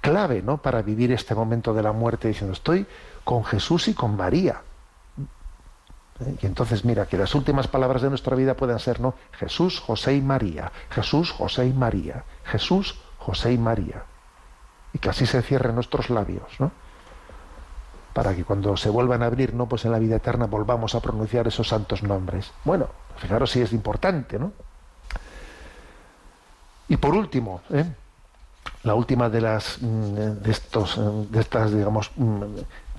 [0.00, 0.58] clave, ¿no?
[0.58, 2.86] Para vivir este momento de la muerte diciendo, estoy
[3.24, 4.62] con Jesús y con María.
[6.20, 6.36] ¿Eh?
[6.42, 9.14] Y entonces mira, que las últimas palabras de nuestra vida puedan ser, ¿no?
[9.32, 10.72] Jesús, José y María.
[10.90, 12.24] Jesús, José y María.
[12.44, 14.04] Jesús, José y María.
[14.92, 16.72] Y que así se cierren nuestros labios, ¿no?
[18.12, 19.66] Para que cuando se vuelvan a abrir, ¿no?
[19.66, 22.52] Pues en la vida eterna volvamos a pronunciar esos santos nombres.
[22.64, 24.52] Bueno, fijaros si es importante, ¿no?
[26.88, 27.94] Y por último, ¿eh?
[28.82, 30.98] La última de las mm, de estos
[31.30, 32.42] de estas digamos mm,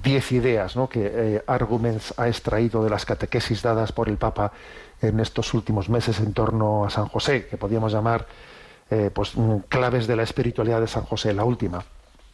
[0.03, 0.89] diez ideas ¿no?
[0.89, 4.51] que eh, Arguments ha extraído de las catequesis dadas por el Papa
[5.01, 8.27] en estos últimos meses en torno a San José, que podríamos llamar
[8.89, 11.33] eh, pues, mm, claves de la espiritualidad de San José.
[11.33, 11.83] La última,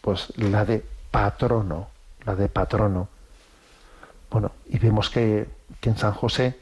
[0.01, 1.87] pues la de patrono,
[2.25, 3.07] la de patrono.
[4.29, 5.47] Bueno, y vemos que,
[5.79, 6.59] que en San José,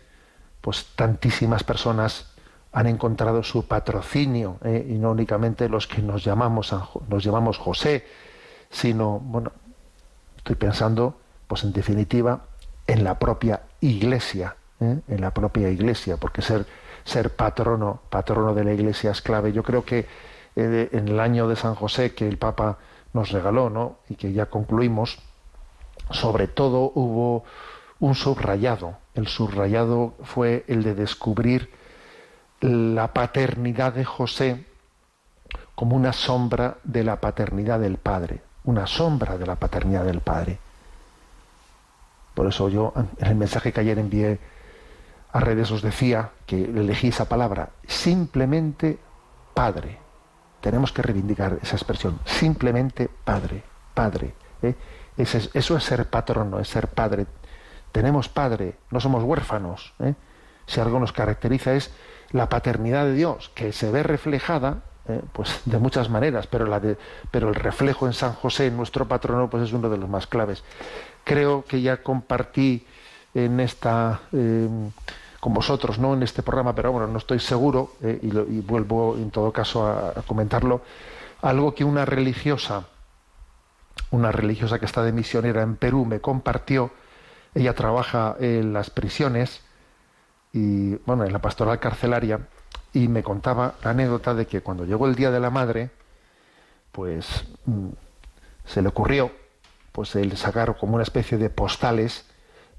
[0.62, 2.35] pues tantísimas personas
[2.76, 4.86] han encontrado su patrocinio, ¿eh?
[4.90, 6.76] y no únicamente los que nos llamamos,
[7.08, 8.06] nos llamamos José,
[8.70, 9.54] sino, bueno,
[10.36, 11.16] estoy pensando,
[11.48, 12.42] pues en definitiva,
[12.86, 15.00] en la propia iglesia, ¿eh?
[15.08, 16.66] en la propia iglesia, porque ser,
[17.06, 19.54] ser patrono, patrono de la iglesia es clave.
[19.54, 20.06] Yo creo que
[20.58, 22.78] eh, en el año de San José que el Papa
[23.14, 24.00] nos regaló, ¿no?
[24.10, 25.20] y que ya concluimos,
[26.12, 27.46] sobre todo hubo
[28.02, 28.98] un subrayado.
[29.14, 31.70] El subrayado fue el de descubrir
[32.62, 34.66] la paternidad de José
[35.76, 40.58] como una sombra de la paternidad del Padre, una sombra de la paternidad del Padre.
[42.34, 44.40] Por eso yo en el mensaje que ayer envié
[45.32, 48.98] a redes os decía que elegí esa palabra, simplemente
[49.54, 50.00] Padre.
[50.62, 54.34] Tenemos que reivindicar esa expresión, simplemente Padre, Padre.
[54.62, 54.76] ¿eh?
[55.18, 57.26] eso es ser patrono, es ser Padre.
[57.92, 59.94] Tenemos Padre, no somos huérfanos.
[60.00, 60.16] ¿eh?
[60.66, 61.94] Si algo nos caracteriza es
[62.36, 66.82] la paternidad de Dios, que se ve reflejada eh, pues de muchas maneras, pero, la
[66.82, 66.98] de,
[67.32, 70.62] pero el reflejo en San José, nuestro patrono, pues es uno de los más claves.
[71.24, 72.86] Creo que ya compartí
[73.34, 74.68] en esta eh,
[75.40, 79.32] con vosotros, no en este programa, pero bueno, no estoy seguro eh, y, vuelvo en
[79.32, 80.82] todo caso a, a, comentarlo.
[81.42, 82.88] Algo que una religiosa,
[84.12, 86.92] una religiosa que está de misionera en Perú me compartió.
[87.54, 89.62] Ella trabaja en las prisiones
[90.56, 92.40] y bueno, en la pastoral carcelaria
[92.94, 95.90] y me contaba la anécdota de que cuando llegó el día de la madre,
[96.94, 97.90] pues mm,
[98.64, 99.34] se le ocurrió
[99.92, 102.26] pues el sacar como una especie de postales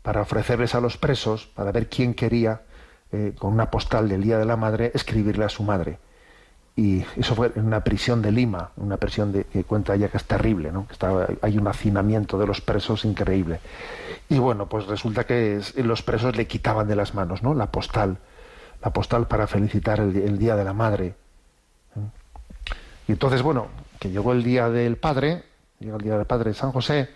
[0.01, 2.63] para ofrecerles a los presos para ver quién quería
[3.13, 5.99] eh, con una postal del día de la madre escribirle a su madre
[6.79, 10.19] y eso fue en una prisión de Lima, una prisión de, que cuenta ella que
[10.19, 10.87] es terrible, ¿no?
[10.87, 10.97] Que
[11.41, 13.61] hay un hacinamiento de los presos increíble.
[14.29, 17.55] Y bueno, pues resulta que los presos le quitaban de las manos, ¿no?
[17.55, 18.19] La postal,
[18.83, 21.15] la postal para felicitar el, día de la madre.
[23.09, 23.69] Y entonces, bueno,
[23.99, 25.45] que llegó el día del padre,
[25.81, 27.09] llegó el día del padre de San José,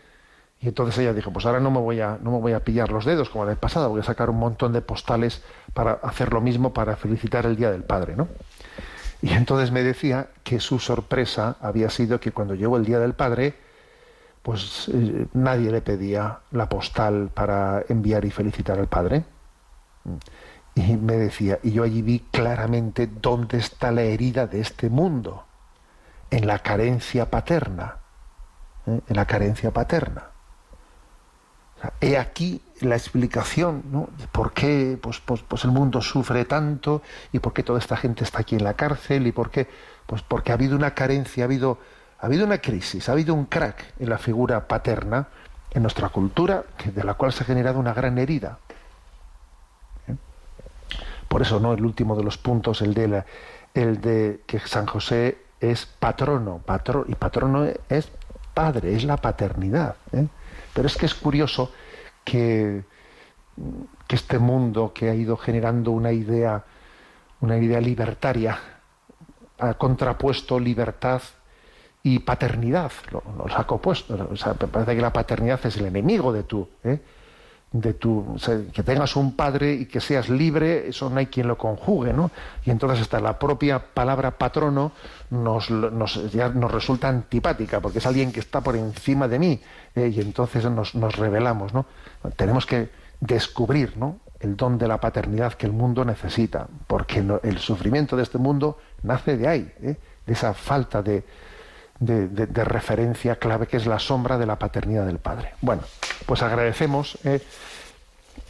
[0.62, 2.90] y entonces ella dijo, pues ahora no me voy a, no me voy a pillar
[2.90, 5.42] los dedos como la vez pasada, voy a sacar un montón de postales
[5.74, 8.28] para hacer lo mismo para felicitar el día del padre, ¿no?
[9.22, 13.14] Y entonces me decía que su sorpresa había sido que cuando llegó el Día del
[13.14, 13.54] Padre,
[14.42, 19.24] pues eh, nadie le pedía la postal para enviar y felicitar al Padre.
[20.74, 25.44] Y me decía, y yo allí vi claramente dónde está la herida de este mundo,
[26.30, 27.96] en la carencia paterna,
[28.86, 29.00] ¿eh?
[29.06, 30.29] en la carencia paterna.
[32.00, 34.08] He aquí la explicación ¿no?
[34.18, 37.02] de por qué pues, pues, pues, el mundo sufre tanto
[37.32, 39.68] y por qué toda esta gente está aquí en la cárcel y por qué
[40.06, 41.78] pues porque ha habido una carencia ha habido
[42.18, 45.28] ha habido una crisis ha habido un crack en la figura paterna
[45.72, 48.58] en nuestra cultura de la cual se ha generado una gran herida
[50.08, 50.16] ¿Eh?
[51.28, 53.26] por eso no el último de los puntos el de la,
[53.74, 58.10] el de que San José es patrono patrón y patrono es
[58.54, 60.26] padre es la paternidad ¿eh?
[60.80, 61.70] Pero es que es curioso
[62.24, 62.84] que,
[64.08, 66.64] que este mundo que ha ido generando una idea,
[67.42, 68.58] una idea libertaria,
[69.58, 71.20] ha contrapuesto libertad
[72.02, 74.16] y paternidad, los ha compuesto.
[74.72, 76.66] parece que la paternidad es el enemigo de tú.
[76.82, 76.98] ¿eh?
[77.72, 78.36] De tu,
[78.72, 82.30] que tengas un padre y que seas libre, eso no hay quien lo conjugue, ¿no?
[82.64, 84.92] Y entonces hasta la propia palabra patrono
[85.30, 89.60] nos, nos, ya nos resulta antipática, porque es alguien que está por encima de mí,
[89.94, 90.12] ¿eh?
[90.14, 91.86] y entonces nos, nos revelamos, ¿no?
[92.36, 92.90] Tenemos que
[93.20, 94.18] descubrir, ¿no?
[94.40, 98.78] el don de la paternidad que el mundo necesita, porque el sufrimiento de este mundo
[99.02, 99.96] nace de ahí, ¿eh?
[100.26, 101.22] de esa falta de,
[102.00, 105.54] de, referencia clave que es la sombra de la paternidad del Padre.
[105.60, 105.82] Bueno,
[106.26, 107.40] pues agradecemos eh,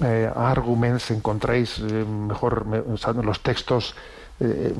[0.00, 2.82] eh, arguments encontráis eh, mejor me-
[3.22, 3.94] los textos
[4.38, 4.72] eh,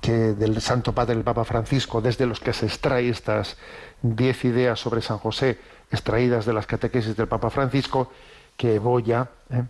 [0.00, 3.56] que del Santo Padre el Papa Francisco, desde los que se extrae estas
[4.00, 5.58] diez ideas sobre San José,
[5.90, 8.10] extraídas de las catequesis del Papa Francisco,
[8.56, 9.62] que voy a, eh,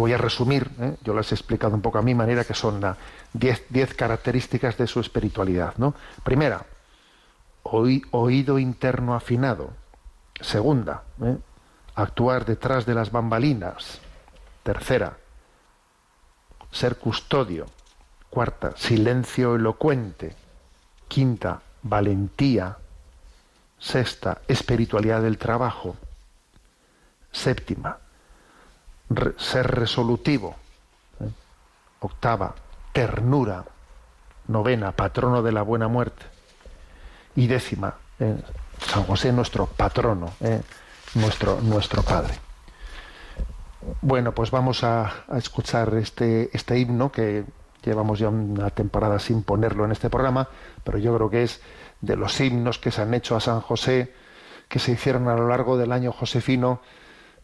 [0.00, 0.70] voy a resumir.
[0.80, 2.96] eh, Yo las he explicado un poco a mi manera, que son la
[3.32, 5.74] diez, diez características de su espiritualidad.
[5.76, 5.94] ¿no?
[6.24, 6.64] Primera,
[7.62, 9.70] oí- oído interno afinado.
[10.40, 11.36] Segunda, ¿eh?
[11.94, 14.00] actuar detrás de las bambalinas.
[14.62, 15.16] Tercera,
[16.70, 17.66] ser custodio.
[18.30, 20.34] Cuarta, silencio elocuente.
[21.08, 22.76] Quinta, valentía.
[23.78, 25.96] Sexta, espiritualidad del trabajo.
[27.32, 27.98] Séptima,
[29.10, 30.56] re- ser resolutivo.
[31.20, 31.28] ¿eh?
[32.00, 32.54] Octava,
[32.92, 33.64] ternura.
[34.48, 36.24] Novena, patrono de la buena muerte.
[37.36, 38.36] Y décima, eh,
[38.84, 40.60] San José nuestro patrono, eh,
[41.14, 42.34] nuestro, nuestro Padre.
[44.02, 47.44] Bueno, pues vamos a, a escuchar este, este himno que
[47.84, 50.48] llevamos ya una temporada sin ponerlo en este programa,
[50.82, 51.60] pero yo creo que es
[52.00, 54.12] de los himnos que se han hecho a San José,
[54.68, 56.80] que se hicieron a lo largo del año josefino,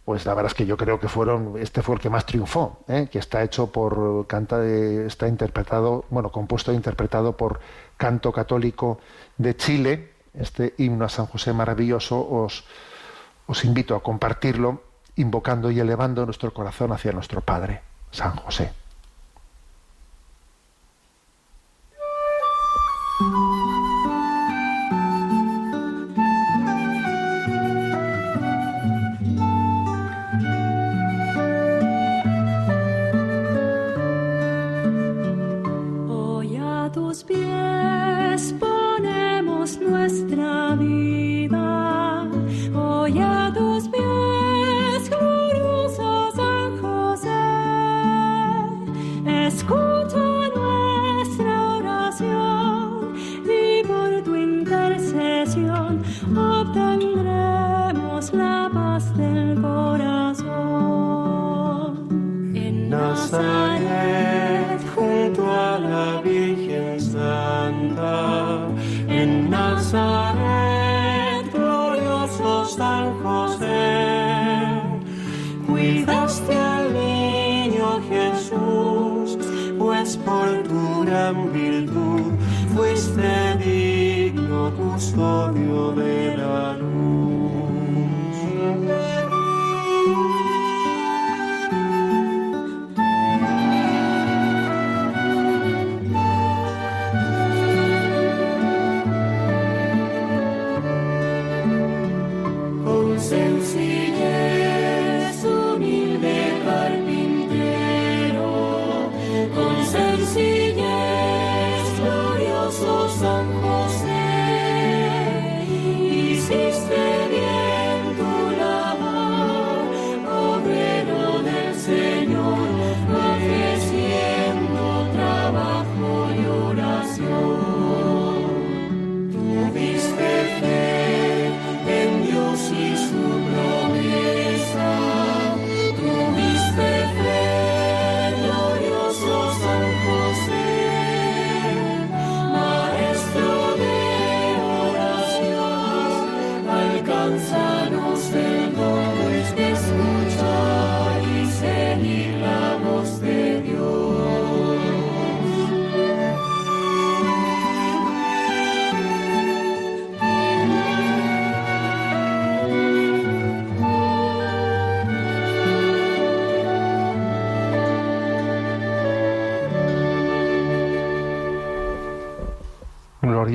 [0.06, 2.78] pues la verdad es que yo creo que fueron, este fue el que más triunfó,
[2.88, 3.08] ¿eh?
[3.10, 7.58] que está hecho por, canta de- está interpretado, bueno, compuesto e interpretado por
[7.98, 9.00] Canto Católico
[9.36, 12.64] de Chile, este himno a San José maravilloso, os,
[13.48, 14.80] os invito a compartirlo,
[15.16, 17.80] invocando y elevando nuestro corazón hacia nuestro Padre,
[18.12, 18.72] San José.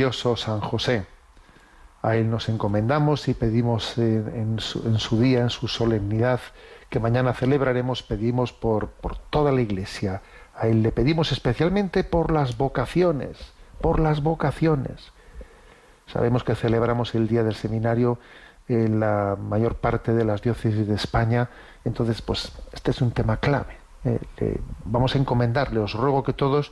[0.02, 1.06] Glorioso San José.
[2.02, 6.40] A Él nos encomendamos y pedimos eh, en, su, día, en su solemnidad,
[6.90, 10.24] que mañana celebraremos, pedimos por, por toda la Iglesia.
[10.56, 15.12] A Él le pedimos especialmente por las vocaciones, por las vocaciones.
[16.08, 18.18] Sabemos que celebramos el Día del Seminario
[18.68, 21.50] en la mayor parte de las diócesis de España,
[21.86, 23.78] entonces pues este es un tema clave.
[24.04, 26.72] Eh, vamos a encomendarle, os ruego que todos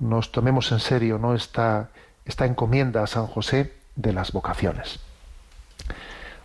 [0.00, 1.34] nos tomemos en serio ¿no?
[1.34, 1.90] esta,
[2.30, 5.00] esta encomienda a San José de las vocaciones.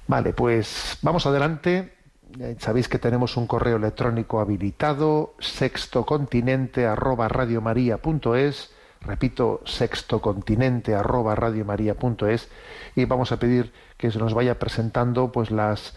[0.07, 1.93] Vale, pues vamos adelante.
[2.39, 8.71] Eh, Sabéis que tenemos un correo electrónico habilitado, sextocontinente arroba radiomaria.es,
[9.01, 12.49] repito, sextocontinente arroba radiomaria.es,
[12.95, 15.95] y vamos a pedir que se nos vaya presentando pues las,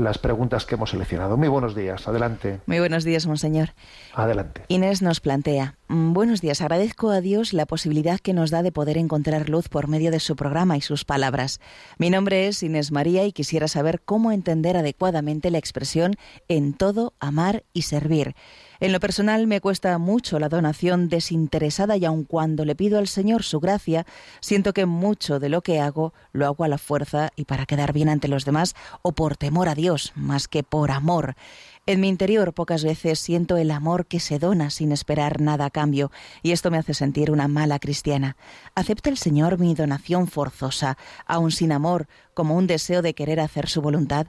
[0.00, 1.36] las preguntas que hemos seleccionado.
[1.36, 2.60] Muy buenos días, adelante.
[2.66, 3.70] Muy buenos días, monseñor.
[4.14, 4.62] Adelante.
[4.68, 8.72] Inés nos plantea, "Mm, buenos días, agradezco a Dios la posibilidad que nos da de
[8.72, 11.60] poder encontrar luz por medio de su programa y sus palabras.
[11.98, 16.16] Mi nombre es Inés María y quisiera saber cómo entender adecuadamente la expresión
[16.48, 18.34] en todo, amar y servir.
[18.82, 23.08] En lo personal me cuesta mucho la donación desinteresada y aun cuando le pido al
[23.08, 24.06] Señor su gracia,
[24.40, 27.92] siento que mucho de lo que hago lo hago a la fuerza y para quedar
[27.92, 31.34] bien ante los demás o por temor a Dios, más que por amor.
[31.84, 35.70] En mi interior pocas veces siento el amor que se dona sin esperar nada a
[35.70, 36.10] cambio,
[36.42, 38.38] y esto me hace sentir una mala cristiana.
[38.74, 43.68] ¿Acepta el Señor mi donación forzosa, aun sin amor, como un deseo de querer hacer
[43.68, 44.28] su voluntad?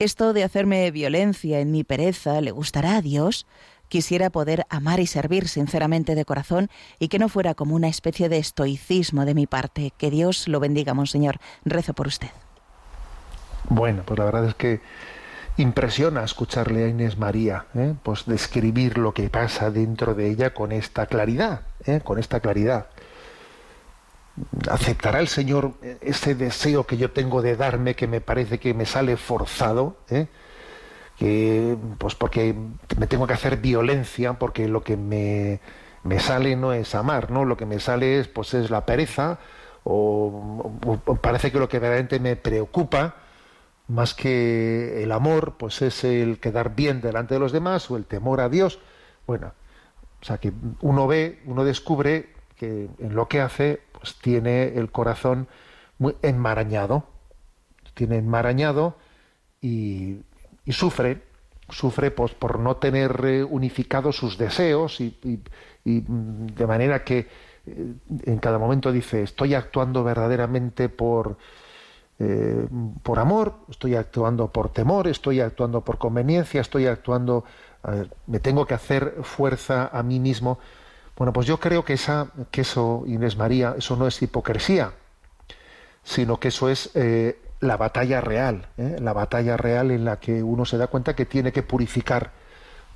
[0.00, 3.46] ¿Esto de hacerme violencia en mi pereza le gustará a Dios?
[3.94, 6.68] Quisiera poder amar y servir sinceramente de corazón
[6.98, 9.92] y que no fuera como una especie de estoicismo de mi parte.
[9.96, 11.36] Que Dios lo bendiga, Monseñor.
[11.64, 12.30] Rezo por usted.
[13.68, 14.80] Bueno, pues la verdad es que
[15.58, 17.94] impresiona escucharle a Inés María, ¿eh?
[18.02, 22.00] pues describir lo que pasa dentro de ella con esta claridad, ¿eh?
[22.02, 22.88] con esta claridad.
[24.68, 28.86] ¿Aceptará el Señor ese deseo que yo tengo de darme que me parece que me
[28.86, 29.98] sale forzado?
[30.10, 30.26] ¿eh?
[31.18, 32.54] Que pues porque
[32.98, 35.60] me tengo que hacer violencia porque lo que me,
[36.02, 39.38] me sale no es amar no lo que me sale es pues es la pereza
[39.84, 40.72] o,
[41.06, 43.16] o parece que lo que verdaderamente me preocupa
[43.86, 48.06] más que el amor pues es el quedar bien delante de los demás o el
[48.06, 48.80] temor a Dios.
[49.26, 49.52] Bueno
[50.20, 54.90] o sea que uno ve uno descubre que en lo que hace pues tiene el
[54.90, 55.48] corazón
[55.98, 57.06] muy enmarañado
[57.94, 58.96] tiene enmarañado
[59.60, 60.18] y
[60.64, 61.22] y sufre,
[61.68, 65.40] sufre pues, por no tener eh, unificados sus deseos y, y,
[65.84, 67.28] de manera que
[67.66, 67.94] eh,
[68.24, 71.36] en cada momento dice estoy actuando verdaderamente por
[72.18, 72.66] eh,
[73.02, 77.44] por amor, estoy actuando por temor, estoy actuando por conveniencia, estoy actuando,
[78.28, 80.60] me tengo que hacer fuerza a mí mismo.
[81.16, 84.92] Bueno, pues yo creo que esa, que eso, Inés María, eso no es hipocresía,
[86.04, 86.92] sino que eso es
[87.64, 88.96] la batalla real, ¿eh?
[89.00, 92.32] la batalla real en la que uno se da cuenta que tiene que purificar,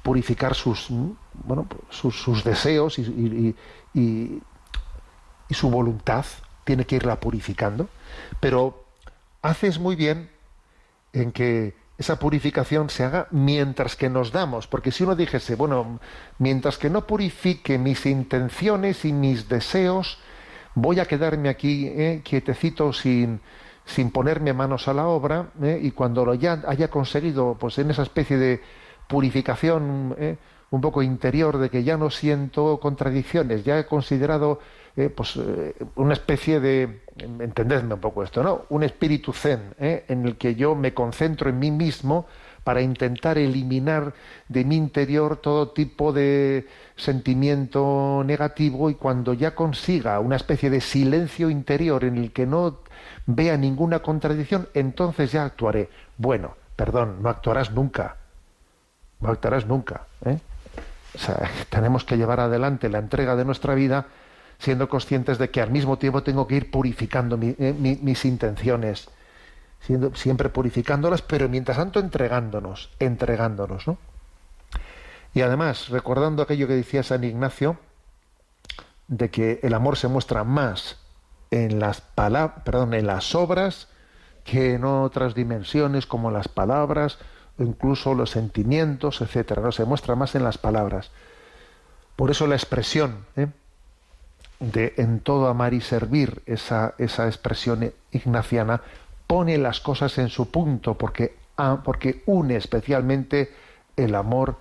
[0.02, 0.88] purificar sus,
[1.32, 3.56] bueno, sus, deseos y, y,
[3.94, 4.42] y,
[5.48, 6.24] y, su voluntad,
[6.64, 7.88] tiene que irla purificando.
[8.40, 8.84] Pero
[9.42, 10.30] haces muy bien
[11.12, 15.98] en que esa purificación se haga mientras que nos damos, porque si uno dijese, bueno,
[16.38, 20.18] mientras que no purifique mis intenciones y mis deseos,
[20.74, 22.20] voy a quedarme aquí ¿eh?
[22.22, 23.40] quietecito sin
[23.88, 25.80] sin ponerme manos a la obra ¿eh?
[25.82, 28.60] y cuando lo ya haya conseguido pues en esa especie de
[29.08, 30.36] purificación ¿eh?
[30.70, 34.60] un poco interior de que ya no siento contradicciones ya he considerado
[34.94, 35.38] eh, pues
[35.96, 40.74] una especie de entendedme un poco esto no un espíritu zen en el que yo
[40.74, 42.26] me concentro en mí mismo
[42.62, 44.12] para intentar eliminar
[44.48, 46.66] de mi interior todo tipo de
[46.96, 52.80] sentimiento negativo y cuando ya consiga una especie de silencio interior en el que no
[53.26, 55.88] vea ninguna contradicción, entonces ya actuaré.
[56.16, 58.16] Bueno, perdón, no actuarás nunca.
[59.20, 60.02] No actuarás nunca.
[60.24, 60.38] ¿eh?
[61.70, 64.06] Tenemos que llevar adelante la entrega de nuestra vida
[64.58, 69.08] siendo conscientes de que al mismo tiempo tengo que ir purificando eh, mi, mis intenciones,
[69.80, 73.98] siendo, siempre purificándolas, pero mientras tanto entregándonos, entregándonos, ¿no?
[75.34, 77.78] Y además, recordando aquello que decía San Ignacio,
[79.06, 80.98] de que el amor se muestra más
[81.50, 83.88] en las palabras, perdón, en las obras
[84.44, 87.18] que en otras dimensiones como las palabras
[87.58, 89.62] o incluso los sentimientos, etcétera.
[89.62, 91.10] No se muestra más en las palabras.
[92.16, 93.48] Por eso la expresión ¿eh?
[94.60, 98.82] de en todo amar y servir, esa, esa expresión ignaciana,
[99.26, 103.52] pone las cosas en su punto porque, ah, porque une especialmente
[103.96, 104.56] el amor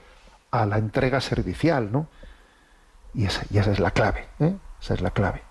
[0.51, 2.07] a la entrega servicial, ¿no?
[3.13, 4.53] Y esa, y esa es la clave, ¿eh?
[4.79, 5.46] esa es la clave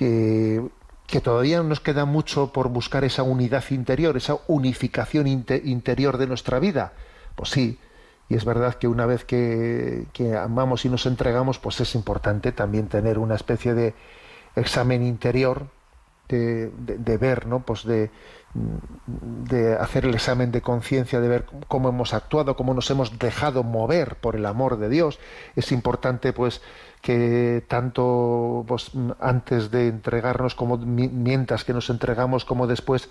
[0.00, 6.26] que, todavía nos queda mucho por buscar esa unidad interior, esa unificación inter, interior de
[6.26, 6.94] nuestra vida.
[7.36, 7.78] Pues sí,
[8.30, 12.52] y es verdad que una vez que, que, amamos y nos entregamos, pues es importante
[12.52, 13.94] también tener una especie de
[14.56, 15.66] examen interior,
[16.28, 17.60] de, de, de ver, ¿no?
[17.60, 18.10] Pues de,
[18.54, 23.62] de hacer el examen de conciencia, de ver cómo hemos actuado, cómo nos hemos dejado
[23.62, 25.20] mover por el amor de Dios.
[25.54, 26.60] Es importante, pues,
[27.00, 28.90] que tanto pues,
[29.20, 33.08] antes de entregarnos como mientras que nos entregamos como después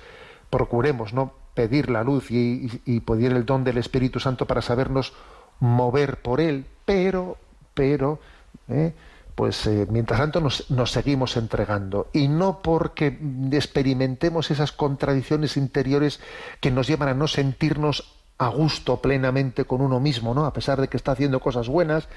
[0.50, 5.14] procuremos no pedir la luz y, pedir el don del Espíritu Santo para sabernos
[5.60, 7.38] mover por él pero
[7.74, 8.20] pero
[8.68, 8.94] ¿eh?
[9.40, 12.10] Pues eh, mientras tanto nos, seguimos entregando.
[12.12, 13.18] Y no porque
[13.54, 16.20] experimentemos esas contradicciones interiores
[16.60, 20.46] que nos llevan a no sentirnos a gusto plenamente con uno mismo, ¿no?
[20.46, 22.10] A pesar de que está haciendo cosas buenas,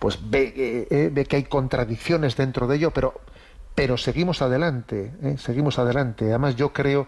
[0.00, 3.20] pues ve, eh, eh, ve que hay contradicciones dentro de ello, pero,
[3.76, 6.24] pero seguimos adelante, seguimos adelante.
[6.24, 7.06] Además, yo creo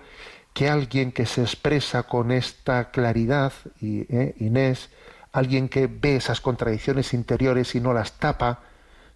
[0.54, 4.06] que alguien que se expresa con esta claridad, y,
[4.44, 4.90] Inés,
[5.32, 8.60] alguien que ve esas contradicciones interiores y no las tapa,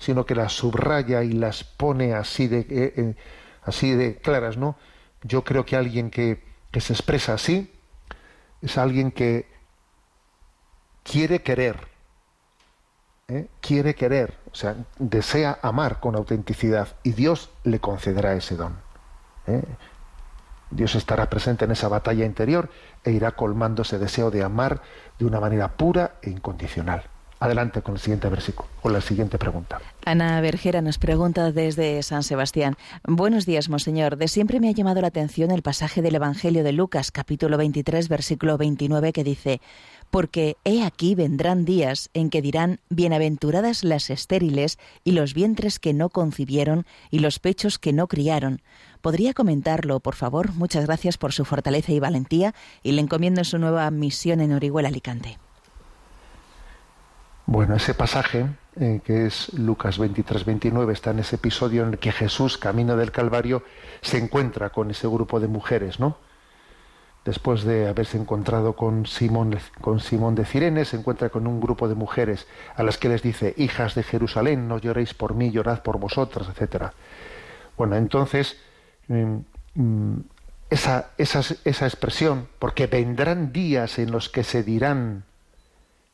[0.01, 3.15] sino que las subraya y las pone así de,
[3.63, 4.77] así de claras, ¿no?
[5.23, 6.43] Yo creo que alguien que,
[6.73, 7.71] que se expresa así,
[8.63, 9.47] es alguien que
[11.03, 11.77] quiere querer,
[13.29, 13.49] ¿eh?
[13.61, 18.79] quiere querer, o sea, desea amar con autenticidad y Dios le concederá ese don.
[19.47, 19.63] ¿eh?
[20.71, 22.71] Dios estará presente en esa batalla interior
[23.05, 24.81] e irá colmando ese deseo de amar
[25.19, 27.10] de una manera pura e incondicional.
[27.43, 29.81] Adelante con el siguiente versículo, con la siguiente pregunta.
[30.05, 32.77] Ana Vergera nos pregunta desde San Sebastián.
[33.03, 34.19] Buenos días, Monseñor.
[34.19, 38.11] De siempre me ha llamado la atención el pasaje del Evangelio de Lucas, capítulo 23,
[38.11, 39.63] versículo 29, que dice,
[40.11, 45.95] Porque he aquí vendrán días en que dirán, Bienaventuradas las estériles y los vientres que
[45.95, 48.61] no concibieron y los pechos que no criaron.
[49.01, 50.53] ¿Podría comentarlo, por favor?
[50.53, 54.91] Muchas gracias por su fortaleza y valentía y le encomiendo su nueva misión en Orihuela,
[54.91, 55.39] Alicante.
[57.51, 58.47] Bueno, ese pasaje,
[58.79, 62.97] eh, que es Lucas 23, 29, está en ese episodio en el que Jesús, camino
[62.97, 63.65] del Calvario,
[64.03, 66.17] se encuentra con ese grupo de mujeres, ¿no?
[67.25, 71.89] Después de haberse encontrado con Simón, con Simón de Cirene, se encuentra con un grupo
[71.89, 72.47] de mujeres
[72.77, 76.47] a las que les dice, hijas de Jerusalén, no lloréis por mí, llorad por vosotras,
[76.57, 76.93] etc.
[77.77, 78.59] Bueno, entonces,
[79.09, 79.39] mm,
[79.75, 80.21] mm,
[80.71, 85.25] esa, esa, esa expresión, porque vendrán días en los que se dirán,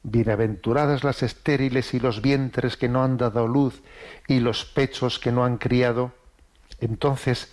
[0.09, 3.83] Bienaventuradas las estériles y los vientres que no han dado luz
[4.29, 6.13] y los pechos que no han criado.
[6.79, 7.53] Entonces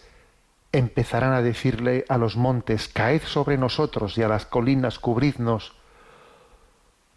[0.71, 5.73] empezarán a decirle a los montes, caed sobre nosotros y a las colinas, cubridnos.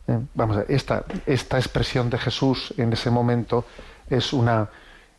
[0.09, 3.67] Eh, vamos a esta, esta expresión de Jesús en ese momento
[4.09, 4.71] es una,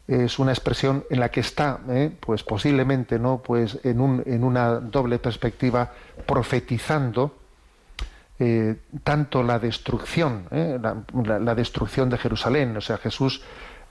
[0.08, 3.44] es una expresión en la que está, eh, pues posiblemente, ¿no?
[3.44, 5.94] Pues en, un, en una doble perspectiva,
[6.26, 7.36] profetizando
[8.40, 13.42] eh, tanto la destrucción, eh, la, destrucción de Jerusalén, o sea, Jesús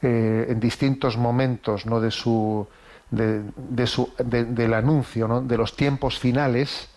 [0.03, 2.01] eh, en distintos momentos ¿no?
[2.01, 2.65] de su,
[3.11, 6.89] de, su del anuncio de los tiempos finales,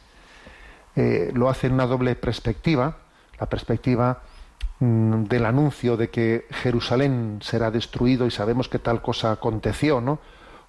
[1.34, 2.98] lo hace en una doble perspectiva,
[3.40, 4.22] la perspectiva
[4.80, 10.20] mm, del anuncio de que Jerusalén será destruido y sabemos que tal cosa aconteció, ¿no?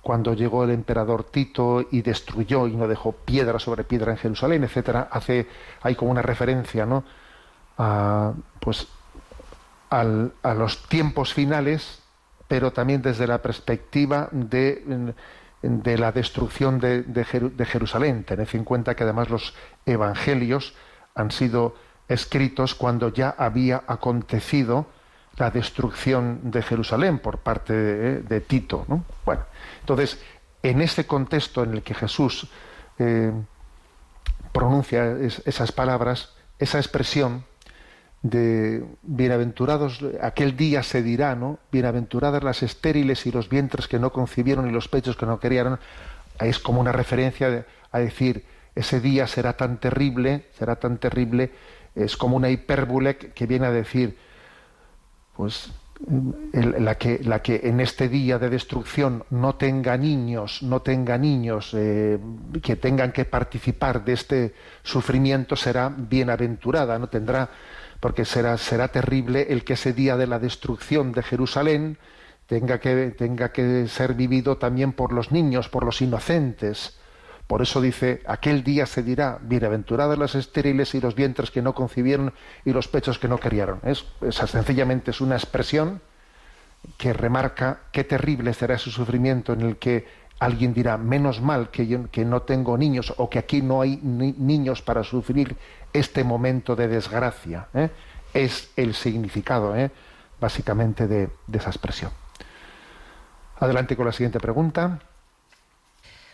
[0.03, 4.65] Cuando llegó el emperador Tito y destruyó y no dejó piedra sobre piedra en Jerusalén,
[4.65, 5.47] etcétera, hace
[5.83, 7.05] hay como una referencia, ¿no?
[7.79, 8.89] A, pues
[9.91, 12.01] a los tiempos finales,
[12.47, 15.15] pero también desde la perspectiva de,
[15.63, 18.25] de la destrucción de, de, Jerusalén.
[18.25, 19.55] Tened en cuenta que además los
[19.87, 20.75] evangelios
[21.15, 21.75] han sido
[22.09, 24.87] escritos cuando ya había acontecido
[25.41, 28.85] la destrucción de Jerusalén por parte de, Tito.
[28.89, 29.05] ¿no?
[29.25, 29.43] Bueno,
[29.81, 30.21] entonces,
[30.63, 32.47] en este contexto en el que Jesús
[32.99, 33.33] eh,
[34.53, 37.45] pronuncia esas palabras, esa expresión
[38.23, 41.59] de bienaventurados, aquel día se dirá, ¿no?
[41.73, 45.79] Bienaventuradas las estériles y los vientres que no concibieron y los pechos que no criaron,
[46.39, 51.51] es como una referencia a decir, ese día será tan terrible, será tan terrible,
[51.95, 54.19] es como una hipérbole que viene a decir,
[55.37, 55.71] pues
[56.53, 61.73] la, que, la que en este día de destrucción no tenga niños, no tenga niños
[61.75, 62.19] eh,
[62.63, 67.51] que tengan que participar de este sufrimiento será bienaventurada, no tendrá,
[68.01, 71.99] porque será, será terrible el que ese día de la destrucción de Jerusalén
[72.47, 76.99] tenga que, tenga que ser vivido también por los niños, por los inocentes.
[77.51, 81.75] Por eso dice, aquel día se dirá, bienaventuradas las estériles y los vientres que no
[81.75, 82.33] concibieron
[82.65, 83.81] y los pechos que no criaron.
[83.83, 86.01] Es, esa sencillamente es una expresión
[86.97, 90.07] que remarca qué terrible será ese sufrimiento en el que
[90.39, 94.81] alguien dirá, menos mal que, que no tengo niños o que aquí no hay niños
[94.81, 95.57] para sufrir
[95.93, 97.67] este momento de desgracia.
[97.75, 97.91] ¿eh?
[98.33, 99.91] Es el significado, ¿eh?
[100.41, 102.13] básicamente, de esa expresión.
[103.59, 105.01] Adelante con la siguiente pregunta.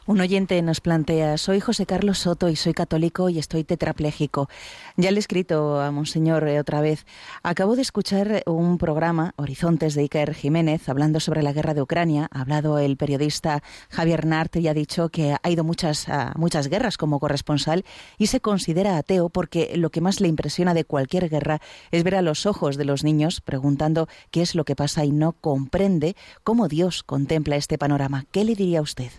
[0.09, 4.49] Un oyente nos plantea, soy José Carlos Soto y soy católico y estoy tetrapléjico.
[4.97, 7.05] Ya le he escrito a Monseñor eh, otra vez.
[7.43, 12.29] Acabo de escuchar un programa, Horizontes, de Iker Jiménez, hablando sobre la guerra de Ucrania.
[12.31, 16.69] Ha hablado el periodista Javier Nart y ha dicho que ha ido muchas, a muchas
[16.69, 17.85] guerras como corresponsal
[18.17, 22.15] y se considera ateo porque lo que más le impresiona de cualquier guerra es ver
[22.15, 26.15] a los ojos de los niños preguntando qué es lo que pasa y no comprende
[26.45, 28.25] cómo Dios contempla este panorama.
[28.31, 29.11] ¿Qué le diría a usted?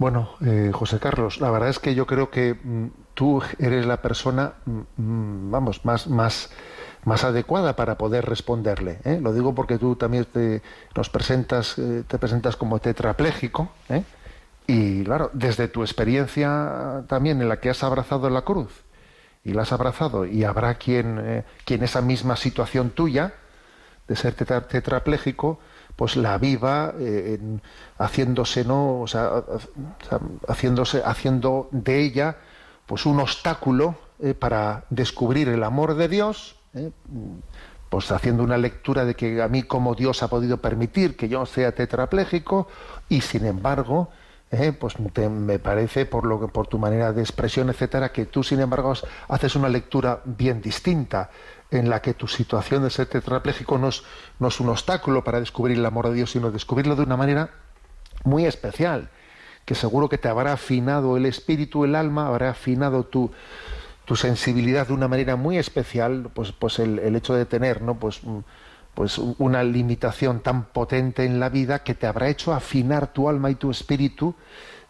[0.00, 4.00] Bueno, eh, José Carlos, la verdad es que yo creo que mm, tú eres la
[4.00, 6.48] persona, mm, mm, vamos, más, más,
[7.04, 8.98] más adecuada para poder responderle.
[9.04, 9.18] ¿eh?
[9.22, 10.62] Lo digo porque tú también te,
[10.96, 14.02] nos presentas, eh, te presentas como tetrapléjico, ¿eh?
[14.66, 18.72] y claro, desde tu experiencia también en la que has abrazado la cruz
[19.44, 23.34] y la has abrazado, y habrá quien, eh, quien esa misma situación tuya
[24.08, 25.60] de ser tetra- tetrapléjico,
[26.00, 27.38] pues la viva eh,
[27.98, 29.44] haciéndose no o sea,
[30.48, 32.38] haciéndose haciendo de ella
[32.86, 36.90] pues un obstáculo eh, para descubrir el amor de Dios eh,
[37.90, 41.44] pues haciendo una lectura de que a mí como Dios ha podido permitir que yo
[41.44, 42.66] sea tetrapléjico
[43.10, 44.08] y sin embargo
[44.80, 48.60] pues me parece por lo que por tu manera de expresión etcétera que tú sin
[48.60, 48.94] embargo
[49.28, 51.28] haces una lectura bien distinta
[51.70, 54.02] en la que tu situación de ser tetrapléjico no es,
[54.38, 57.50] no es un obstáculo para descubrir el amor de Dios, sino descubrirlo de una manera
[58.24, 59.10] muy especial,
[59.64, 63.30] que seguro que te habrá afinado el espíritu, el alma, habrá afinado tu,
[64.04, 67.94] tu sensibilidad de una manera muy especial, pues, pues el, hecho de tener ¿no?
[67.94, 68.38] pues, mm,
[68.94, 73.50] pues una limitación tan potente en la vida que te habrá hecho afinar tu alma
[73.50, 74.34] y tu espíritu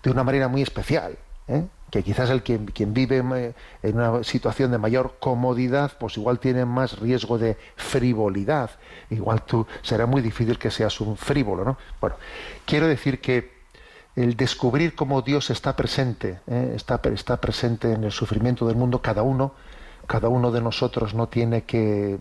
[0.03, 1.19] de una manera muy especial.
[1.49, 1.67] ¿eh?
[1.91, 6.39] Que quizás el quien, quien vive eh, en una situación de mayor comodidad, pues igual
[6.39, 8.71] tiene más riesgo de frivolidad.
[9.11, 11.77] Igual tú será muy difícil que seas un frívolo, ¿no?
[12.01, 12.17] Bueno,
[12.65, 13.61] quiero decir que
[14.17, 16.73] el descubrir cómo Dios está presente, ¿eh?
[16.75, 19.53] está, está presente en el sufrimiento del mundo, cada uno,
[20.07, 22.19] cada uno de nosotros no tiene que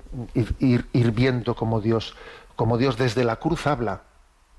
[0.59, 2.15] ir, viendo cómo Dios,
[2.55, 4.03] como Dios desde la cruz habla,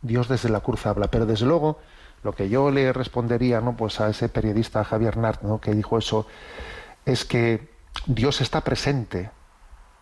[0.02, 1.78] Dios desde la cruz habla, pero desde luego
[2.22, 5.60] lo que yo le respondería no pues a ese periodista Javier Nart ¿no?
[5.60, 6.26] que dijo eso
[7.04, 7.68] es que
[8.06, 9.30] Dios está presente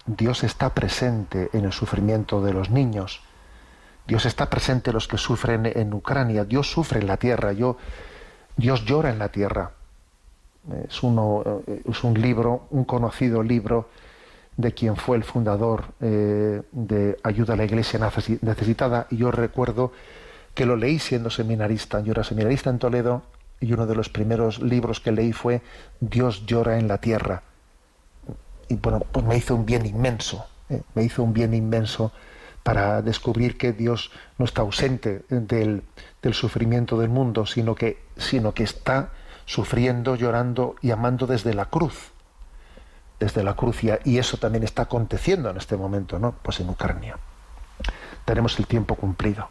[0.07, 3.23] Dios está presente en el sufrimiento de los niños
[4.07, 7.77] Dios está presente en los que sufren en Ucrania Dios sufre en la tierra yo
[8.57, 9.73] Dios llora en la tierra
[10.89, 13.89] es uno es un libro un conocido libro
[14.59, 18.01] de quien fue el fundador eh, de ayuda a la iglesia
[18.43, 19.93] necesitada y yo recuerdo
[20.59, 22.01] que lo leí siendo seminarista.
[22.01, 23.23] Yo era seminarista en Toledo
[23.61, 25.63] y uno de los primeros libros que leí fue
[26.01, 27.45] Dios llora en la tierra.
[28.69, 30.83] Y bueno, pues me hizo un bien inmenso, ¿eh?
[30.97, 32.11] me hizo un bien inmenso
[32.65, 35.85] para descubrir que Dios no está ausente del,
[36.23, 39.13] del, sufrimiento del mundo, sino que, sino que está
[39.47, 42.11] sufriendo, llorando y amando desde la cruz.
[43.21, 46.35] Desde la cruz, y, eso también está aconteciendo en este momento, ¿no?
[46.43, 47.17] Pues en Ucrania.
[48.25, 49.51] Tenemos el tiempo cumplido.